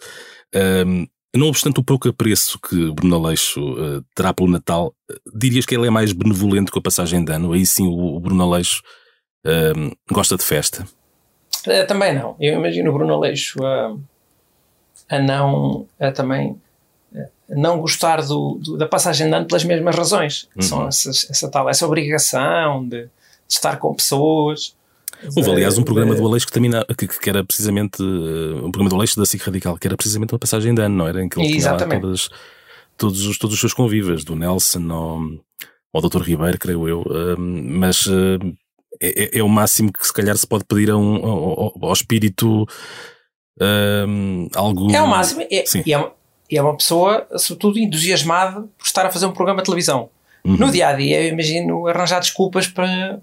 [1.35, 4.95] Não obstante o pouco apreço que Bruno Aleixo terá pelo Natal,
[5.33, 7.53] dirias que ele é mais benevolente com a passagem de ano?
[7.53, 8.81] Aí sim o, o Bruno Aleixo
[10.11, 10.87] gosta de festa.
[11.67, 12.35] Eh, também não.
[12.39, 13.95] Eu imagino o Bruno Aleixo a,
[15.09, 16.55] a não a também
[17.15, 20.47] a não gostar do, do- da passagem de ano pelas mesmas razões.
[20.55, 23.09] que São essas, essa tal, essa obrigação de, de
[23.49, 24.75] estar com pessoas.
[25.35, 28.89] Houve, aliás, um programa do Aleixo que, termina, que, que era precisamente eh, um programa
[28.89, 31.21] do Aleixo da SIC Radical, que era precisamente uma passagem de ano, não era?
[31.21, 32.01] Em que ele tinha Exatamente.
[32.01, 32.29] todas,
[32.95, 35.19] todos, os, todos os seus convivas, do Nelson ao,
[36.01, 36.21] ao Dr.
[36.21, 37.03] Ribeiro, creio eu.
[37.09, 38.37] eh, mas eh,
[39.01, 41.93] é, é- é o máximo que se calhar se pode pedir a um, ao, ao-
[41.93, 42.67] espírito
[43.59, 44.05] eh,
[44.55, 44.91] algo.
[44.93, 45.45] É o máximo.
[45.49, 45.83] É, Sim.
[45.85, 46.11] e, é uma,
[46.49, 50.09] e é uma pessoa, sobretudo, entusiasmada por estar a fazer um programa de televisão.
[50.43, 50.57] Uhum.
[50.57, 53.19] No dia a dia, eu imagino arranjar desculpas para,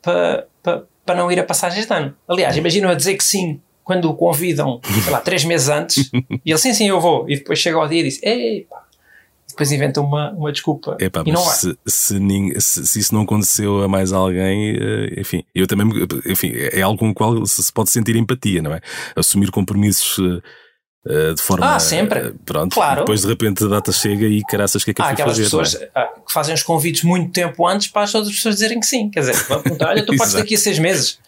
[0.00, 2.14] para, para, para não ir a passagens de ano.
[2.26, 6.08] Aliás, imagino a dizer que sim quando o convidam, sei lá, três meses antes,
[6.44, 7.28] e ele sim, sim, eu vou.
[7.28, 8.81] E depois chega ao dia e diz: Ei, pá.
[9.52, 10.96] Depois inventa uma, uma desculpa.
[11.00, 11.54] Epá, e não vai.
[11.54, 12.18] se, se,
[12.60, 15.86] se- se isso não aconteceu a mais alguém, eh, enfim, eu também,
[16.26, 18.80] enfim, é algo com o qual se pode sentir empatia, não é?
[19.16, 20.42] Assumir compromissos eh,
[21.30, 21.74] eh, de forma.
[21.74, 22.32] Ah, sempre.
[22.44, 23.00] Pronto, Claro.
[23.00, 25.32] depois de repente a data chega e caraças, o que é que eu Há aquelas
[25.32, 25.42] fazer?
[25.44, 26.06] pessoas não é?
[26.26, 29.10] que fazem os convites muito tempo antes para as outras pessoas dizerem que sim.
[29.10, 29.34] Quer dizer,
[29.84, 30.36] olha, tu podes Exato.
[30.38, 31.18] daqui a seis meses.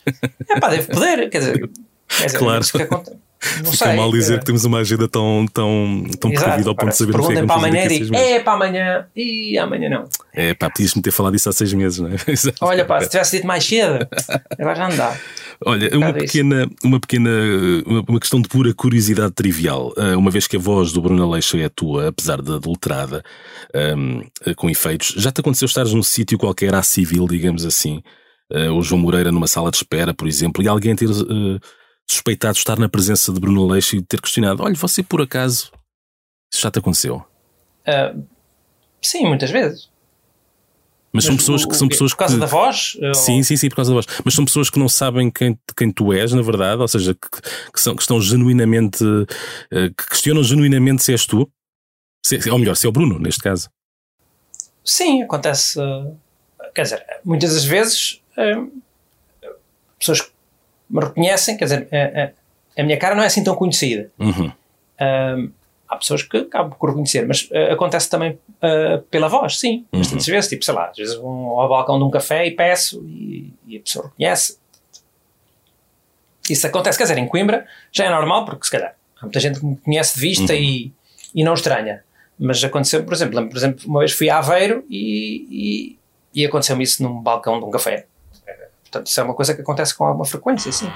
[0.48, 1.28] É pá, deve poder.
[1.30, 1.70] Quer dizer,
[2.08, 2.62] quer dizer Claro.
[3.62, 3.96] Não Fica sei.
[3.96, 7.26] mal dizer eh, que temos uma agenda tão, tão, tão precavida ao ponto de sabermos
[7.26, 10.08] o que é que para amanhã e é para amanhã e amanhã não.
[10.32, 12.16] É pá, podias-me ter falado isso há seis meses, não é?
[12.28, 12.58] Exato.
[12.60, 14.06] Olha, pá, se tivesse dito mais cedo,
[14.58, 15.16] agora já não dá.
[15.64, 16.18] Olha, uma isso.
[16.18, 17.30] pequena, uma pequena,
[17.86, 19.92] uma, questão de pura curiosidade trivial.
[19.96, 23.22] Ah, uma vez que a voz do Bruno Aleixo é a tua, apesar de adulterada,
[23.74, 24.22] ahm,
[24.56, 28.02] com efeitos, já te aconteceu estares num sítio qualquer à civil, digamos assim,
[28.52, 31.58] ah, o João Moreira numa sala de espera, por exemplo, e alguém ter ah,
[32.10, 35.70] suspeitado de estar na presença de Bruno Aleixo e ter questionado: olha, você por acaso,
[36.52, 37.24] isso já te aconteceu?
[37.86, 38.14] Ah,
[39.02, 39.90] sim, muitas vezes.
[41.12, 42.98] Mas, são Mas pessoas o- que são pessoas Por causa que da voz?
[43.14, 44.06] Sim, sim, sim, por causa da voz.
[44.24, 47.28] Mas são pessoas que não sabem quem, quem tu és, na verdade, ou seja, que,
[47.72, 49.04] que são, que estão genuinamente,
[49.70, 51.48] eh, que questionam genuinamente se és tu.
[52.26, 53.70] Se, ou melhor, se é o Bruno, neste caso.
[54.84, 55.78] Sim, acontece.
[55.78, 56.16] uh,
[56.74, 58.72] Quer dizer, muitas das vezes uh,
[59.98, 60.30] pessoas que
[60.90, 62.30] me reconhecem, quer dizer, a, a-
[62.76, 64.10] a minha cara não é assim tão conhecida.
[64.18, 64.50] Uhum.
[65.00, 65.50] Um,
[65.88, 69.84] há pessoas que acabam por reconhecer, mas uh, acontece também uh, pela voz, sim.
[69.92, 73.02] Bastantes vezes, tipo, sei lá, às vezes vou ao balcão de um café e peço
[73.06, 74.58] e, e a pessoa reconhece.
[76.48, 79.60] Isso acontece, quer dizer, em Coimbra já é normal, porque se calhar há muita gente
[79.60, 80.92] que me conhece de vista e,
[81.34, 82.02] e não estranha.
[82.38, 85.96] Mas aconteceu, por exemplo, lembro, por exemplo, uma vez fui a Aveiro e,
[86.34, 88.06] e, e aconteceu-me isso num balcão de um café.
[89.04, 90.90] Isso é uma coisa que acontece com alguma frequência, sim.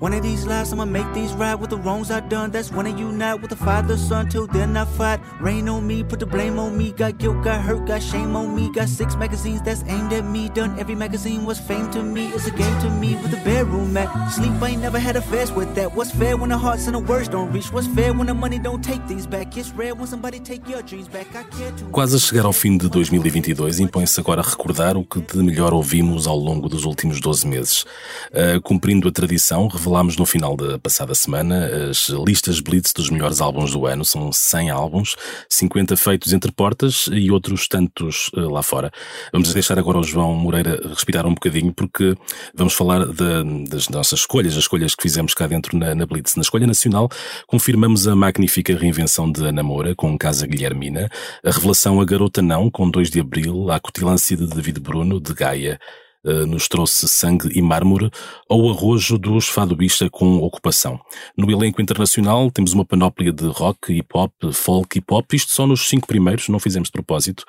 [0.00, 2.52] One of these lives, I'ma make these right with the wrongs I done.
[2.52, 4.28] That's when I unite with the father, son.
[4.28, 5.18] Till then, I fight.
[5.40, 6.92] Rain on me, put the blame on me.
[6.92, 8.70] Got guilt, got hurt, got shame on me.
[8.72, 10.50] Got six magazines that's aimed at me.
[10.50, 12.28] Done every magazine was fame to me.
[12.28, 14.08] It's a game to me with bedroom mat.
[14.30, 15.92] Sleep, I ain't never had a fast with that.
[15.96, 17.72] What's fair when the hearts and the words don't reach?
[17.72, 19.56] What's fair when the money don't take things back?
[19.56, 21.26] It's rare when somebody take your dreams back.
[21.34, 21.86] I care too.
[21.90, 26.28] Quase a chegar ao fim de 2022, impõe-se agora recordar o que de melhor ouvimos
[26.28, 27.84] ao longo dos últimos 12 meses.
[28.30, 33.40] Uh, cumprindo a tradição, revelámos no final da passada semana as listas Blitz dos melhores
[33.40, 34.04] álbuns do ano.
[34.04, 35.16] São 100 álbuns,
[35.48, 38.92] 50 feitos entre portas e outros tantos uh, lá fora.
[39.32, 42.14] Vamos deixar agora o João Moreira respirar um bocadinho, porque
[42.54, 46.36] vamos falar da- das nossas escolhas, as escolhas que fizemos cá dentro na, na Blitz.
[46.36, 47.08] Na escolha nacional,
[47.46, 51.08] confirmamos a magnífica reinvenção de Ana Moura com Casa Guilhermina,
[51.42, 55.32] a revelação A Garota Não, com 2 de Abril, a acutilância de David Bruno, de
[55.32, 58.10] Gaia, eh, nos trouxe Sangue e Mármore,
[58.48, 61.00] ou arrojo dos Fadobista com Ocupação.
[61.36, 66.06] No elenco internacional temos uma panóplia de rock, hip-hop, folk, hip-hop, isto só nos cinco
[66.06, 67.44] primeiros, não fizemos de propósito,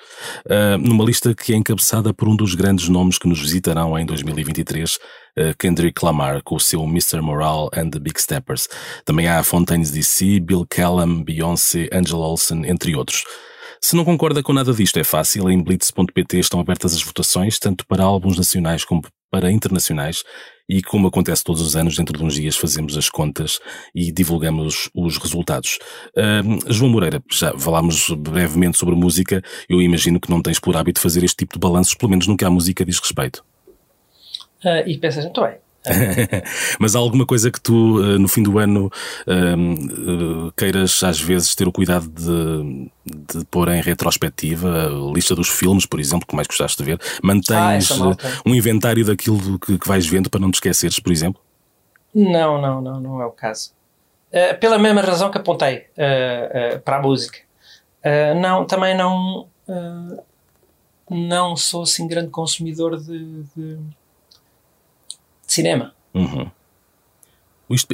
[0.47, 4.05] eh, numa lista que é encabeçada por um dos grandes nomes que nos visitarão em
[4.05, 4.99] 2023,
[5.35, 7.21] eh, Kendrick Lamar, com o seu Mr.
[7.21, 8.67] Morale and the Big Steppers.
[9.05, 13.23] Também há Fontaines DC, Bill Callum, Beyoncé, Angela Olsen, entre outros.
[13.81, 15.49] Se não concorda com nada disto, é fácil.
[15.49, 20.23] Em blitz.pt estão abertas as votações, tanto para álbuns nacionais como para internacionais.
[20.67, 23.59] E como acontece todos os anos, dentro de uns dias fazemos as contas
[23.95, 25.79] e divulgamos os resultados.
[26.15, 29.41] Ahm, João Moreira, já falámos brevemente sobre música.
[29.67, 32.37] Eu imagino que não tens por hábito fazer este tipo de balanços, pelo menos no
[32.37, 33.43] que à música diz respeito.
[34.63, 35.57] Ah, e pensas, muito bem.
[36.79, 38.91] Mas há alguma coisa que tu, eh, no fim do ano,
[39.25, 39.73] ehm,
[40.49, 45.47] eh, queiras às vezes ter o cuidado de, de pôr em retrospectiva a lista dos
[45.49, 46.99] filmes, por exemplo, que mais gostaste de ver?
[47.01, 48.27] Ah, Mantens malta.
[48.27, 51.41] eh, um inventário daquilo que, que vais vendo para não te esqueceres, por exemplo?
[52.13, 53.71] Não, não, não, não é o caso.
[54.31, 57.39] Uh, pela mesma razão que apontei uh, uh, para a música.
[58.41, 59.47] Não, também não,
[61.09, 63.77] não sou assim grande consumidor de, de-
[65.49, 65.93] de cinema.
[66.13, 66.49] Uhum.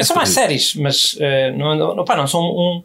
[0.03, 2.83] Sou mais séries, mas uh, não, não, pá, não sou um,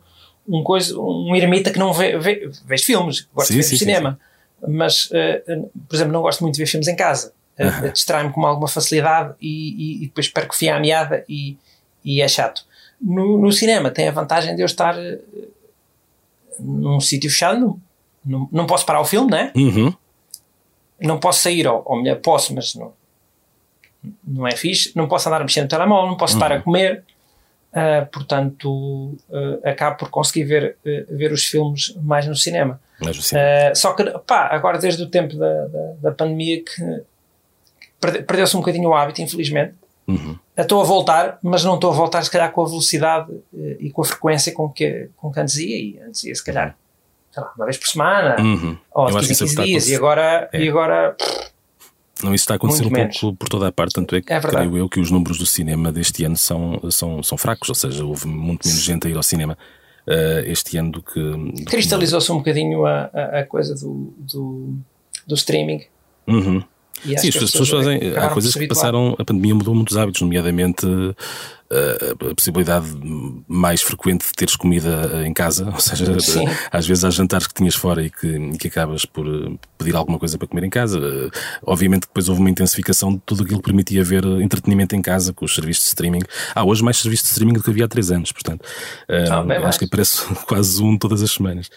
[0.48, 3.70] um, coisa, um ermita que não vê, vê, vês filmes, gosto Sim, de ver sim,
[3.76, 4.18] sim, cinema.
[4.66, 7.32] Mas, uh, por exemplo, não gosto muito de ver filmes em casa.
[7.58, 7.88] Uh, Aham.
[7.92, 11.56] Distrai-me com alguma facilidade e, e- e depois perco fio à meada e,
[12.04, 12.64] e é chato.
[13.00, 14.96] No, no cinema tem a vantagem de eu estar
[16.58, 17.80] num sítio fechado, não,
[18.24, 19.52] não, não posso parar o filme, né?
[19.56, 19.94] Uhum.
[21.00, 22.92] não posso sair, ou, ou melhor, posso, mas não,
[24.26, 24.92] não é fixe.
[24.94, 27.04] Não posso andar a mexer no telemóvel, não posso estar a comer.
[27.72, 32.80] Ah, portanto, ah, acabo por conseguir ver, ah, ver os filmes mais no cinema.
[33.00, 37.02] Mas assim, Ah, só que, pá, agora desde o tempo da, da, da pandemia que
[38.00, 39.74] perde- perdeu-se um bocadinho o hábito, infelizmente.
[40.08, 40.36] Uhum.
[40.56, 43.30] Estou a voltar, mas não estou a voltar, se calhar, com a velocidade
[43.78, 45.76] e com a frequência com que, com que antes ia.
[45.76, 46.76] E antes ia, se calhar,
[47.30, 48.76] sei lá, uma vez por semana, Uhum.
[48.92, 49.88] ou Eu de acho que 15 isso em 15 está a dias.
[49.88, 49.96] E acontecer.
[49.96, 50.60] agora, É.
[50.60, 51.16] e agora
[52.22, 53.18] Não, isso está a acontecer Muito um menos.
[53.18, 55.46] pouco por toda a parte, tanto é que É creio eu que os números do
[55.46, 59.16] cinema deste ano são, são, são fracos, ou seja, houve muito menos gente a ir
[59.16, 59.56] ao cinema
[60.06, 61.20] eh, este ano do que.
[61.20, 64.74] do que- cristalizou-se um bocadinho a, a, a coisa do, do,
[65.26, 65.82] do streaming.
[66.26, 66.62] Uhum.
[67.02, 67.98] Sim, que as pessoas fazem.
[68.16, 69.16] Há coisas que passaram.
[69.18, 70.86] A pandemia mudou muitos hábitos, nomeadamente
[71.70, 72.86] a possibilidade
[73.46, 76.48] mais frequente de teres comida eh, em casa, ou seja, Sim.
[76.48, 79.94] eh, às vezes há jantares que tinhas fora e que, que acabas por eh, pedir
[79.94, 80.98] alguma coisa para comer em casa.
[80.98, 81.30] Eh,
[81.64, 85.02] Obviamente que depois houve uma intensificação de tudo aquilo que permitia ver eh, entretenimento em
[85.02, 86.22] casa com os serviços de streaming.
[86.54, 88.64] Há hoje mais serviços de streaming do que havia há três anos, portanto.
[89.08, 89.64] eh, Ah, mais.
[89.64, 91.70] acho que aparece quase um todas as semanas.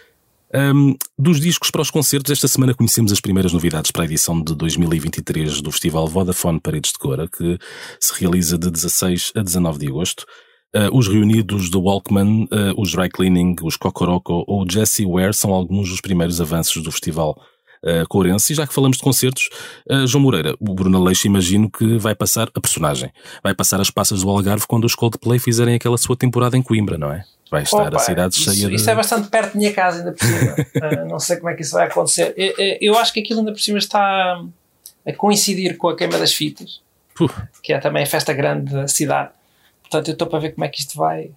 [0.55, 4.39] Um, dos discos para os concertos, esta semana conhecemos as primeiras novidades para a edição
[4.39, 7.57] de 2023 do Festival Vodafone Paredes de Cora, que
[7.99, 10.25] se realiza de 16 a 19 de agosto.
[10.75, 15.51] Uh, os reunidos do Walkman, uh, os Dry Cleaning, os Cocoroco ou Jesse Ware são
[15.51, 17.35] alguns dos primeiros avanços do festival.
[17.83, 18.53] uh, Courense.
[18.53, 19.49] E já que falamos de concertos,
[19.89, 23.11] uh, João Moreira, o Bruno Aleixo imagino que vai passar a personagem,
[23.43, 26.97] vai passar as passas do Algarve quando os Coldplay fizerem aquela sua temporada em Coimbra,
[26.97, 27.23] não é?
[27.51, 28.75] Vai estar Opa, a cidade isso, cheia de...
[28.75, 30.55] Isso é bastante perto da minha casa, ainda por cima.
[30.81, 32.33] Ah, não sei como é que isso vai acontecer.
[32.35, 34.41] Eu, eu- acho que aquilo ainda por cima está
[35.07, 36.81] a coincidir com a queima das fitas,
[37.15, 37.29] Puh,
[37.61, 39.29] que é também a festa grande da cidade.
[39.81, 41.29] Portanto, eu estou para ver como é que isto vai.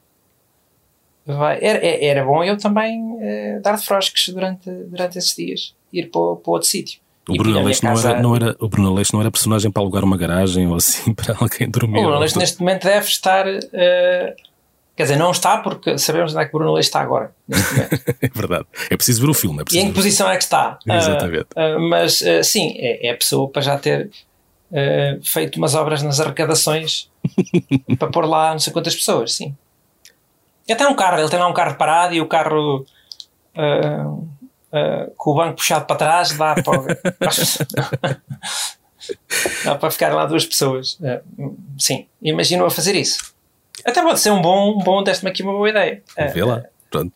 [1.26, 1.58] vai.
[1.60, 6.06] Era, é- era bom eu também eh, dar de frosques durante, durante esses dias, ir
[6.10, 7.00] para, para outro sítio.
[7.28, 9.70] o E Bruno Aleixo não casa- era, não era, o Bruno Aleixo não era personagem
[9.70, 11.98] para alugar uma garagem ou assim para alguém dormir.
[11.98, 12.40] O Bruno Aleixo tudo.
[12.42, 13.44] neste momento deve estar.
[13.46, 14.34] eh,
[14.96, 17.32] quer dizer, não está porque sabemos onde é que o Bruno Aleixo está agora.
[18.20, 18.66] É verdade.
[18.90, 20.78] É preciso ver o filme, é E em que posição é que está?
[20.88, 21.46] Ah, Exatamente.
[21.54, 24.10] ah, mas ah, sim, é, é a pessoa para já ter
[25.22, 27.08] feito umas obras nas arrecadações
[27.98, 29.54] para pôr lá não sei quantas pessoas, sim.
[30.66, 32.84] E até um carro, ele tem lá um carro parado e o carro
[35.16, 36.98] com o banco puxado para trás dá para,
[39.64, 40.98] dá para ficar lá duas pessoas.
[41.78, 43.35] Sim, imagino a fazer isso.
[43.84, 46.02] Até pode ser um bom, um bom deste-me aqui uma boa ideia.
[46.32, 46.64] Vê lá.
[46.90, 47.12] Pronto.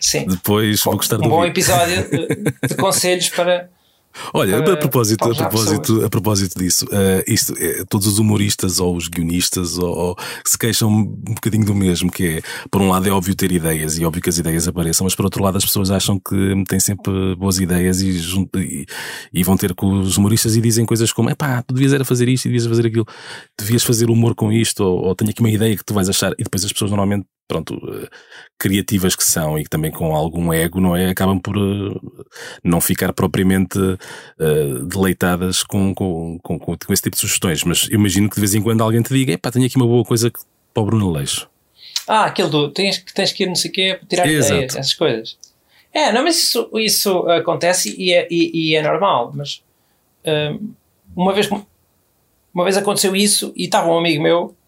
[0.00, 0.26] Sim.
[0.26, 3.70] Depois vou gostar de um bom episódio de, de conselhos para.
[4.34, 8.80] Olha, para- a propósito, a propósito, a propósito disso, eh, isto, eh, todos os humoristas
[8.80, 11.04] ou os guionistas ou, ou se queixam um
[11.34, 14.28] bocadinho do mesmo, que é, por um lado é óbvio ter ideias e óbvio que
[14.28, 18.00] as ideias apareçam, mas por outro lado as pessoas acham que têm sempre boas ideias
[18.02, 18.18] e,
[18.56, 18.86] e,
[19.32, 22.28] e vão ter com os humoristas e dizem coisas como, epá, tu devias era fazer
[22.28, 23.06] isto e devias fazer aquilo,
[23.58, 26.32] devias fazer humor com isto ou, ou tenho aqui uma ideia que tu vais achar.
[26.38, 28.08] E depois as pessoas normalmente pronto, eh,
[28.60, 31.08] criativas que são e que também com algum ego, não é?
[31.08, 31.98] Acabam por eh,
[32.62, 33.78] não ficar propriamente
[34.38, 37.64] eh, deleitadas com, com, com, com esse tipo de sugestões.
[37.64, 39.86] Mas eu imagino que de vez em quando alguém te diga, epá, tenho aqui uma
[39.86, 40.40] boa coisa que-
[40.74, 41.48] para o Bruno Leixo.
[42.06, 44.54] Ah, aquele do tens, que- tens que ir não sei o quê para tirar Exato.
[44.54, 45.38] ideias, essas coisas.
[45.92, 49.32] É, não, mas isso, isso acontece e é, e, e é normal.
[49.34, 49.62] Mas
[50.24, 50.72] hum,
[51.16, 51.48] uma, vez,
[52.54, 54.59] uma vez aconteceu isso e estava um amigo meu eh,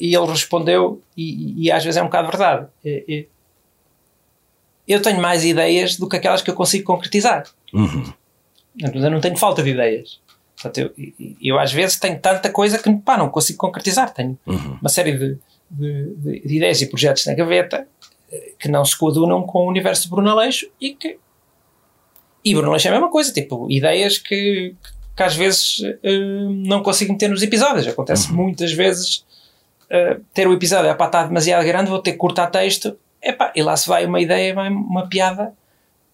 [0.00, 2.66] e ele respondeu, e, e às vezes é um bocado verdade.
[2.84, 3.24] Eh, eh,
[4.86, 7.44] eu tenho mais ideias do que aquelas que eu consigo concretizar.
[7.72, 8.12] Uhum.
[8.78, 10.20] Eu não tenho falta de ideias.
[10.54, 11.12] Portanto, eu,
[11.42, 14.12] eu, às vezes tenho tanta coisa que pá, não consigo concretizar.
[14.12, 14.78] Tenho Uhum.
[14.80, 15.38] uma série de,
[15.70, 17.86] de- de- de ideias e projetos na gaveta
[18.30, 21.18] eh, que não se coadunam com o universo de Bruno Aleixo e que.
[22.44, 24.74] E Bruno Aleixo é a mesma coisa, tipo, ideias que,
[25.16, 26.18] que às vezes eh,
[26.66, 27.86] não consigo meter nos episódios.
[27.88, 29.24] Acontece muitas vezes
[29.90, 33.52] eh, ter o episódio, é pá, está demasiado grande, vou ter que cortar texto, epá,
[33.54, 35.52] e lá se vai uma ideia, vai uma piada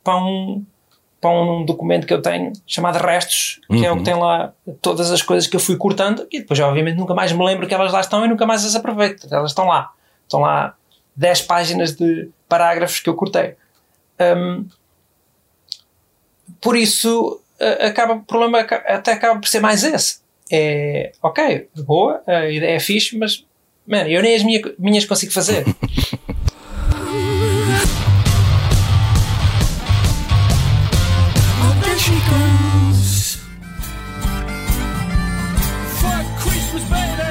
[0.04, 0.64] para um,
[1.20, 3.98] para um documento que eu tenho chamado Restos, que é o Uhum.
[3.98, 7.32] que tem lá todas as coisas que eu fui cortando e depois, obviamente, nunca mais
[7.32, 9.26] me lembro que elas lá estão e nunca mais as aproveito.
[9.30, 9.92] Elas estão lá.
[10.22, 10.74] Estão lá
[11.14, 13.54] 10 páginas de parágrafos que eu cortei.
[14.20, 14.66] Hum,
[16.60, 20.20] por isso, a- acaba, o problema até acaba por ser mais esse.
[20.52, 23.44] É, ok, boa, a ideia é fixe, mas,
[23.86, 25.64] man, eu nem as minha- minhas consigo fazer.
[36.38, 37.29] Christmas, baby.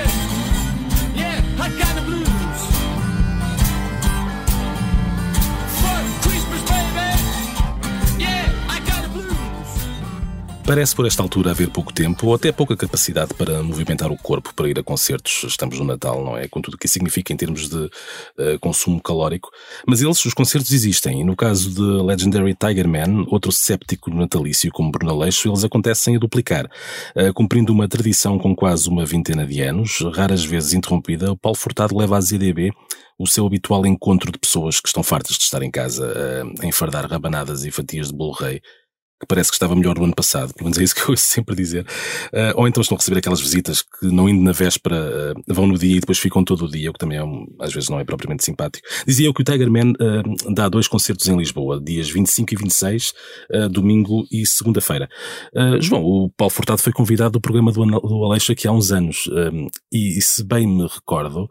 [10.70, 14.54] Parece por esta altura haver pouco tempo ou até pouca capacidade para movimentar o corpo
[14.54, 15.44] para ir a concertos.
[15.44, 16.48] Estamos no Natal, não é?
[16.48, 17.90] Com tudo o que isso significa em termos de
[18.38, 19.50] eh, consumo calórico.
[19.88, 21.22] Mas eles, os concertos existem.
[21.22, 26.18] E no caso de Legendary Tiger Man, outro séptico natalício como Bruno Aleixo, eles acontecem
[26.18, 26.70] a duplicar.
[27.16, 31.58] Eh, cumprindo uma tradição com quase uma vintena de anos, raras vezes interrompida, o Paulo
[31.58, 32.72] Furtado leva à ZDB
[33.18, 36.68] o seu habitual encontro de pessoas que estão fartas de estar em casa eh, a
[36.68, 38.62] enfardar rabanadas e fatias de bolo rei
[39.20, 41.24] que parece que estava melhor no ano passado, pelo menos é isso que eu ouço
[41.28, 41.86] sempre dizer.
[42.34, 45.68] Ah, ou então estão a receber aquelas visitas que, não indo na véspera, ah, vão
[45.68, 47.90] no dia e depois ficam todo o dia, o que também é um- às vezes
[47.90, 48.88] não é propriamente simpático.
[49.06, 52.58] Dizia eu que o Tiger Man ah, dá dois concertos em Lisboa, dias 25 e
[52.58, 53.14] 26,
[53.54, 55.10] ah, domingo e segunda-feira.
[55.56, 58.92] Ah, João, o Paulo Furtado foi convidado do programa do, do Aleixo aqui há uns
[58.92, 59.30] anos,
[59.92, 61.50] e, e se bem me recordo,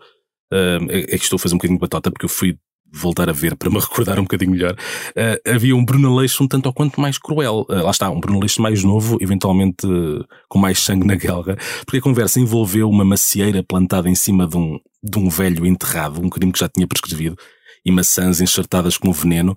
[0.53, 2.57] é é que estou a fazer um bocadinho de batota porque eu fui
[2.93, 4.75] voltar a ver para me recordar um bocadinho melhor,
[5.15, 7.67] eh, havia um Bruno Aleixo um tanto ou quanto mais cruel.
[7.71, 11.57] Eh, lá está, um Bruno Aleixo mais novo, eventualmente eh, com mais sangue na guerra,
[11.85, 16.21] porque a conversa envolveu uma macieira plantada em cima de um, de um velho enterrado,
[16.21, 17.37] um crime que já tinha prescrevido,
[17.85, 19.57] e maçãs enxertadas como veneno.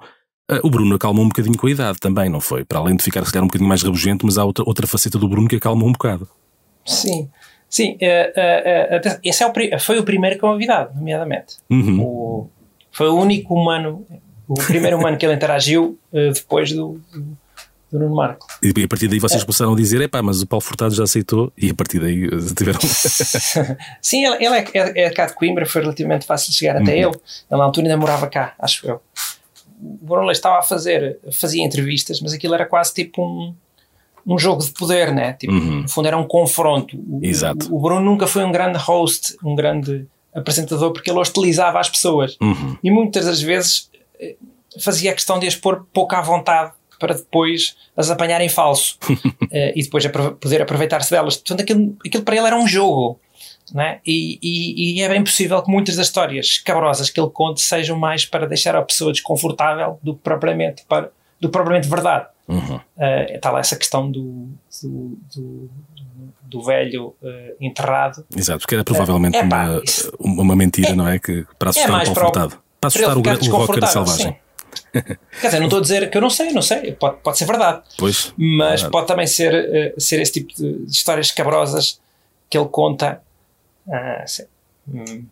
[0.63, 2.65] O Bruno acalmou um bocadinho com a idade também, não foi?
[2.65, 5.17] Para além de ficar, se calhar, um bocadinho mais rabugento, mas há outra, outra faceta
[5.17, 6.27] do Bruno que acalmou um bocado.
[6.86, 7.29] Sim,
[7.69, 7.95] sim.
[8.01, 11.55] eh, eh, até- esse é o, foi o primeiro com novidade, nomeadamente.
[11.69, 12.01] Uhum.
[12.01, 12.49] O-
[12.91, 14.05] foi o único humano,
[14.47, 17.37] o primeiro humano que ele interagiu eh, depois do, do,
[17.91, 18.47] do Nuno Marco.
[18.61, 21.51] E a partir daí vocês começaram a dizer: epá, mas o Paulo Furtado já aceitou,
[21.57, 22.79] e a partir daí eh, tiveram.
[24.01, 27.07] Sim, ele, ele é, é, é cá de Coimbra, foi relativamente fácil chegar até ele.
[27.07, 27.15] Ele
[27.49, 29.01] na altura ainda morava cá, acho eu.
[29.81, 33.55] O Bruno Leix estava a fazer, fazia entrevistas, mas aquilo era quase tipo um,
[34.27, 35.33] um jogo de poder, né?
[35.33, 36.97] Tipo, No fundo era um confronto.
[36.97, 37.73] O, Exato.
[37.73, 41.89] O, o Bruno nunca foi um grande host, um grande apresentador, porque ele hostilizava as
[41.89, 42.38] pessoas.
[42.41, 42.77] Uhum.
[42.84, 44.36] E muitas das vezes eh,
[44.79, 48.97] fazia a questão de as pôr pouco à vontade para depois as apanhar em falso
[49.51, 51.36] eh, e depois apro- poder aproveitar-se delas.
[51.38, 53.19] Portanto, aquilo, aquilo para ele era um jogo.
[53.77, 53.99] É?
[54.05, 57.97] e, e- e é bem possível que muitas das histórias escabrosas que ele conte sejam
[57.97, 61.09] mais para deixar a pessoa desconfortável do que propriamente, para,
[61.39, 62.25] do que propriamente verdade.
[62.49, 62.79] Uhum.
[62.97, 64.49] Eh, Está lá essa questão do,
[64.84, 65.69] do, do,
[66.51, 68.25] do velho eh, enterrado.
[68.35, 71.17] Exato, porque era provavelmente É, pá, uma, isso- uma mentira, não é?
[71.17, 72.63] Que, para assustar mais o para o- Paulo Furtado.
[72.81, 74.35] Para assustar o, o rocker selvagem.
[74.91, 77.45] Quer dizer, não estou a dizer que eu não sei, não sei, pode, pode ser
[77.45, 77.81] verdade.
[77.97, 78.33] Pois.
[78.37, 78.91] Mas Claro.
[78.91, 81.99] pode também ser, eh, ser esse tipo de histórias escabrosas
[82.49, 83.21] que ele conta.
[83.91, 84.47] ah, se-
[84.87, 85.25] hum,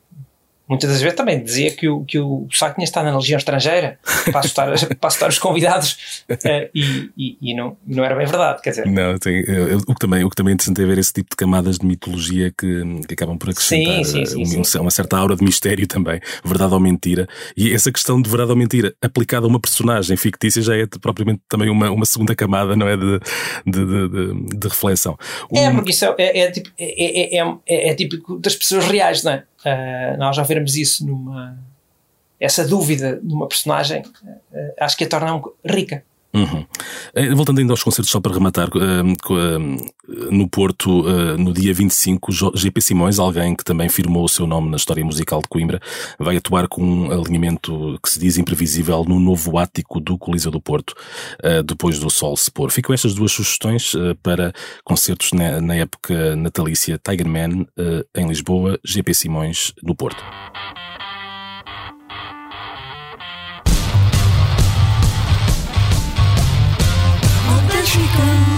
[0.69, 3.97] muitas das vezes também dizia que o, que o Sá tinha estado na legião estrangeira
[4.31, 4.67] para assustar,
[4.99, 8.61] para assustar os convidados eh, e, e, e não, e não era bem verdade.
[8.61, 10.97] Quer dizer, Não, tem, eh, o, que também, o que também é interessante é ver
[10.97, 14.79] esse tipo de camadas de mitologia que, que acabam por acrescentar Sim, sim, sim, eh,
[14.79, 17.27] um- uma certa aura de mistério também, verdade ou mentira.
[17.57, 21.41] E essa questão de verdade ou mentira aplicada a uma personagem fictícia já é propriamente
[21.49, 22.95] também uma, uma segunda camada, não é?
[22.95, 23.19] De,
[23.65, 25.17] de, de, de- reflexão.
[25.53, 28.55] É, Um- porque isso é, é, é, tipo- é, é, é, é- é típico das
[28.55, 29.43] pessoas reais, não é?
[29.65, 31.57] Ah, nós já veremos isso numa.
[32.39, 34.03] Essa dúvida numa personagem,
[34.53, 36.03] ah, acho que a torna rica.
[36.33, 36.63] Uhum.
[37.15, 41.03] Eh, Voltando ainda aos concertos, só para rematar, eh, eh, no Porto,
[41.37, 45.03] no dia 25, Jo- GP Simões, alguém que também firmou o seu nome na história
[45.03, 45.79] musical de Coimbra,
[46.17, 50.59] vai atuar com um alinhamento que se diz imprevisível no novo ático do Coliseu do
[50.61, 50.95] Porto,
[51.65, 52.71] depois do sol se pôr.
[52.71, 54.51] Ficam estas duas sugestões para
[54.83, 57.65] concertos na, época natalícia Tiger Man
[58.15, 60.23] em Lisboa, GP Simões no Porto.
[67.99, 68.48] she goes.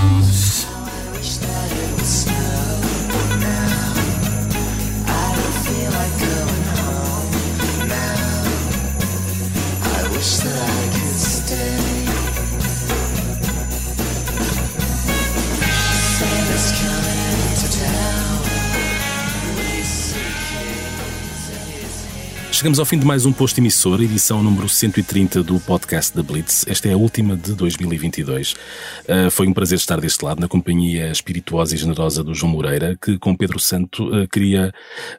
[22.61, 26.63] Chegamos ao fim de mais um posto emissor, edição número 130 do podcast da Blitz.
[26.67, 28.51] Esta é a última de 2022.
[28.51, 32.95] Uh, foi um prazer estar deste lado, na companhia espirituosa e generosa do João Moreira,
[33.01, 34.71] que com Pedro Santo uh, cria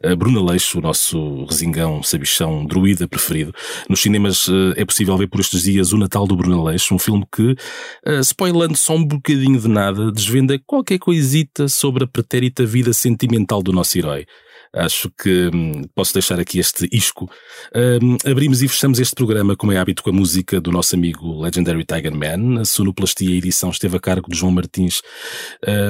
[0.05, 3.53] uh, Bruna Leixo, o nosso resingão, sabichão, druida preferido.
[3.89, 7.27] Nos cinemas é possível ver por estes dias O Natal do Bruna Leixo, um filme
[7.35, 7.57] que,
[8.21, 13.73] spoilando só um bocadinho de nada, desvenda qualquer coisita sobre a pretérita vida sentimental do
[13.73, 14.27] nosso herói.
[14.75, 17.31] Acho que hum, posso deixar aqui este isco.
[17.75, 21.43] Hum, abrimos e fechamos este programa, como é hábito, com a música do nosso amigo
[21.43, 22.61] Legendary Tiger Man.
[22.61, 25.03] A sonoplastia e edição esteve a cargo de João Martins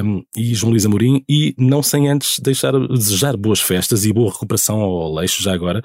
[0.03, 1.23] hum, e João Luís Amorim.
[1.29, 5.81] E não sem antes deixar desejar boas festas e boa recuperação ao Leixo, já agora,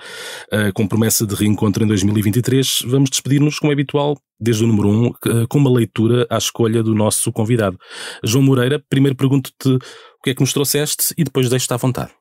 [0.53, 2.83] uh, com promessa de reencontro em 2023.
[2.87, 6.39] Vamos despedir-nos, como é habitual, desde o número 1, um, uh, com uma leitura à
[6.39, 7.79] escolha do nosso convidado.
[8.25, 12.18] João Moreira, primeiro pergunto-te o que é que nos trouxeste e depois deixo-te à vontade.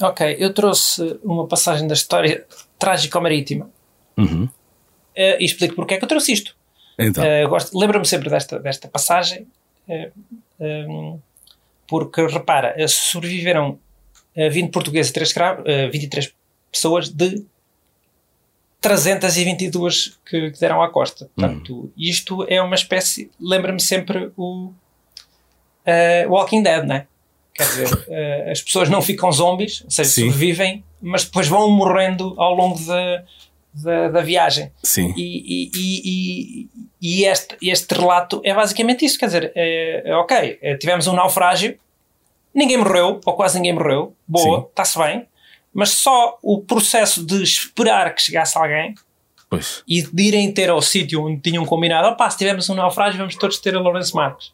[0.00, 2.46] Ok, eu trouxe uma passagem da história
[2.78, 3.70] trágico-marítima
[4.16, 4.44] Uhum.
[4.44, 4.50] uh,
[5.14, 6.56] e explico porque é que eu trouxe isto.
[6.98, 7.22] Então.
[7.22, 9.46] Uh, Lembro-me sempre desta, desta passagem,
[9.88, 10.12] uh,
[10.60, 11.20] um,
[11.86, 13.78] porque repara, sobreviveram
[14.36, 16.34] uh, 20 portugueses e 3 escravos, uh, 23
[16.70, 17.44] pessoas de
[18.80, 21.30] 322 que, que deram à costa.
[21.34, 23.30] Portanto, isto é uma espécie.
[23.40, 24.72] Lembra-me sempre o
[25.86, 27.06] uh, Walking Dead, não é?
[27.58, 30.30] Quer dizer, uh, as pessoas não ficam zombies, ou seja, Sim.
[30.30, 33.24] sobrevivem, mas depois vão morrendo ao longo da,
[33.74, 34.70] da, da viagem.
[34.80, 35.12] Sim.
[35.16, 36.68] E, e, e,
[37.02, 39.18] e, este, este relato é basicamente isso.
[39.18, 41.76] Quer dizer, é, ok, é, tivemos um naufrágio,
[42.54, 45.26] ninguém morreu, ou quase ninguém morreu, boa, está-se bem,
[45.74, 48.94] mas só o processo de esperar que chegasse alguém
[49.50, 49.82] Pois.
[49.86, 53.34] e de irem ter ao sítio onde tinham combinado, opá, se tivermos um naufrágio, vamos
[53.34, 54.52] todos ter a Lourenço Marques.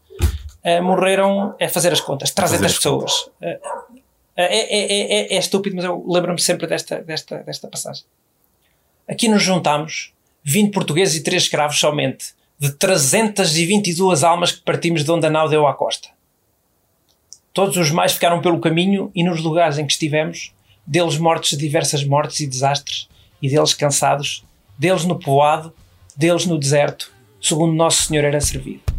[0.64, 3.30] Eh, morreram, é fazer as contas, 300 Fazer as pessoas.
[3.42, 3.60] Eh,
[4.34, 8.04] é, é, é, estúpido, mas eu lembro-me sempre desta, desta, desta passagem.
[9.06, 10.12] Aqui nos juntamos
[10.42, 15.48] 20 portugueses e 3 escravos somente, de 322 almas que partimos de onde a nau
[15.48, 16.08] deu à costa.
[17.52, 20.52] Todos os mais ficaram pelo caminho e nos lugares em que estivemos,
[20.86, 23.08] deles mortos de diversas mortes e desastres,
[23.40, 24.44] e deles cansados,
[24.78, 25.72] deles no povoado,
[26.16, 28.93] deles no deserto, segundo Nosso Senhor era servido.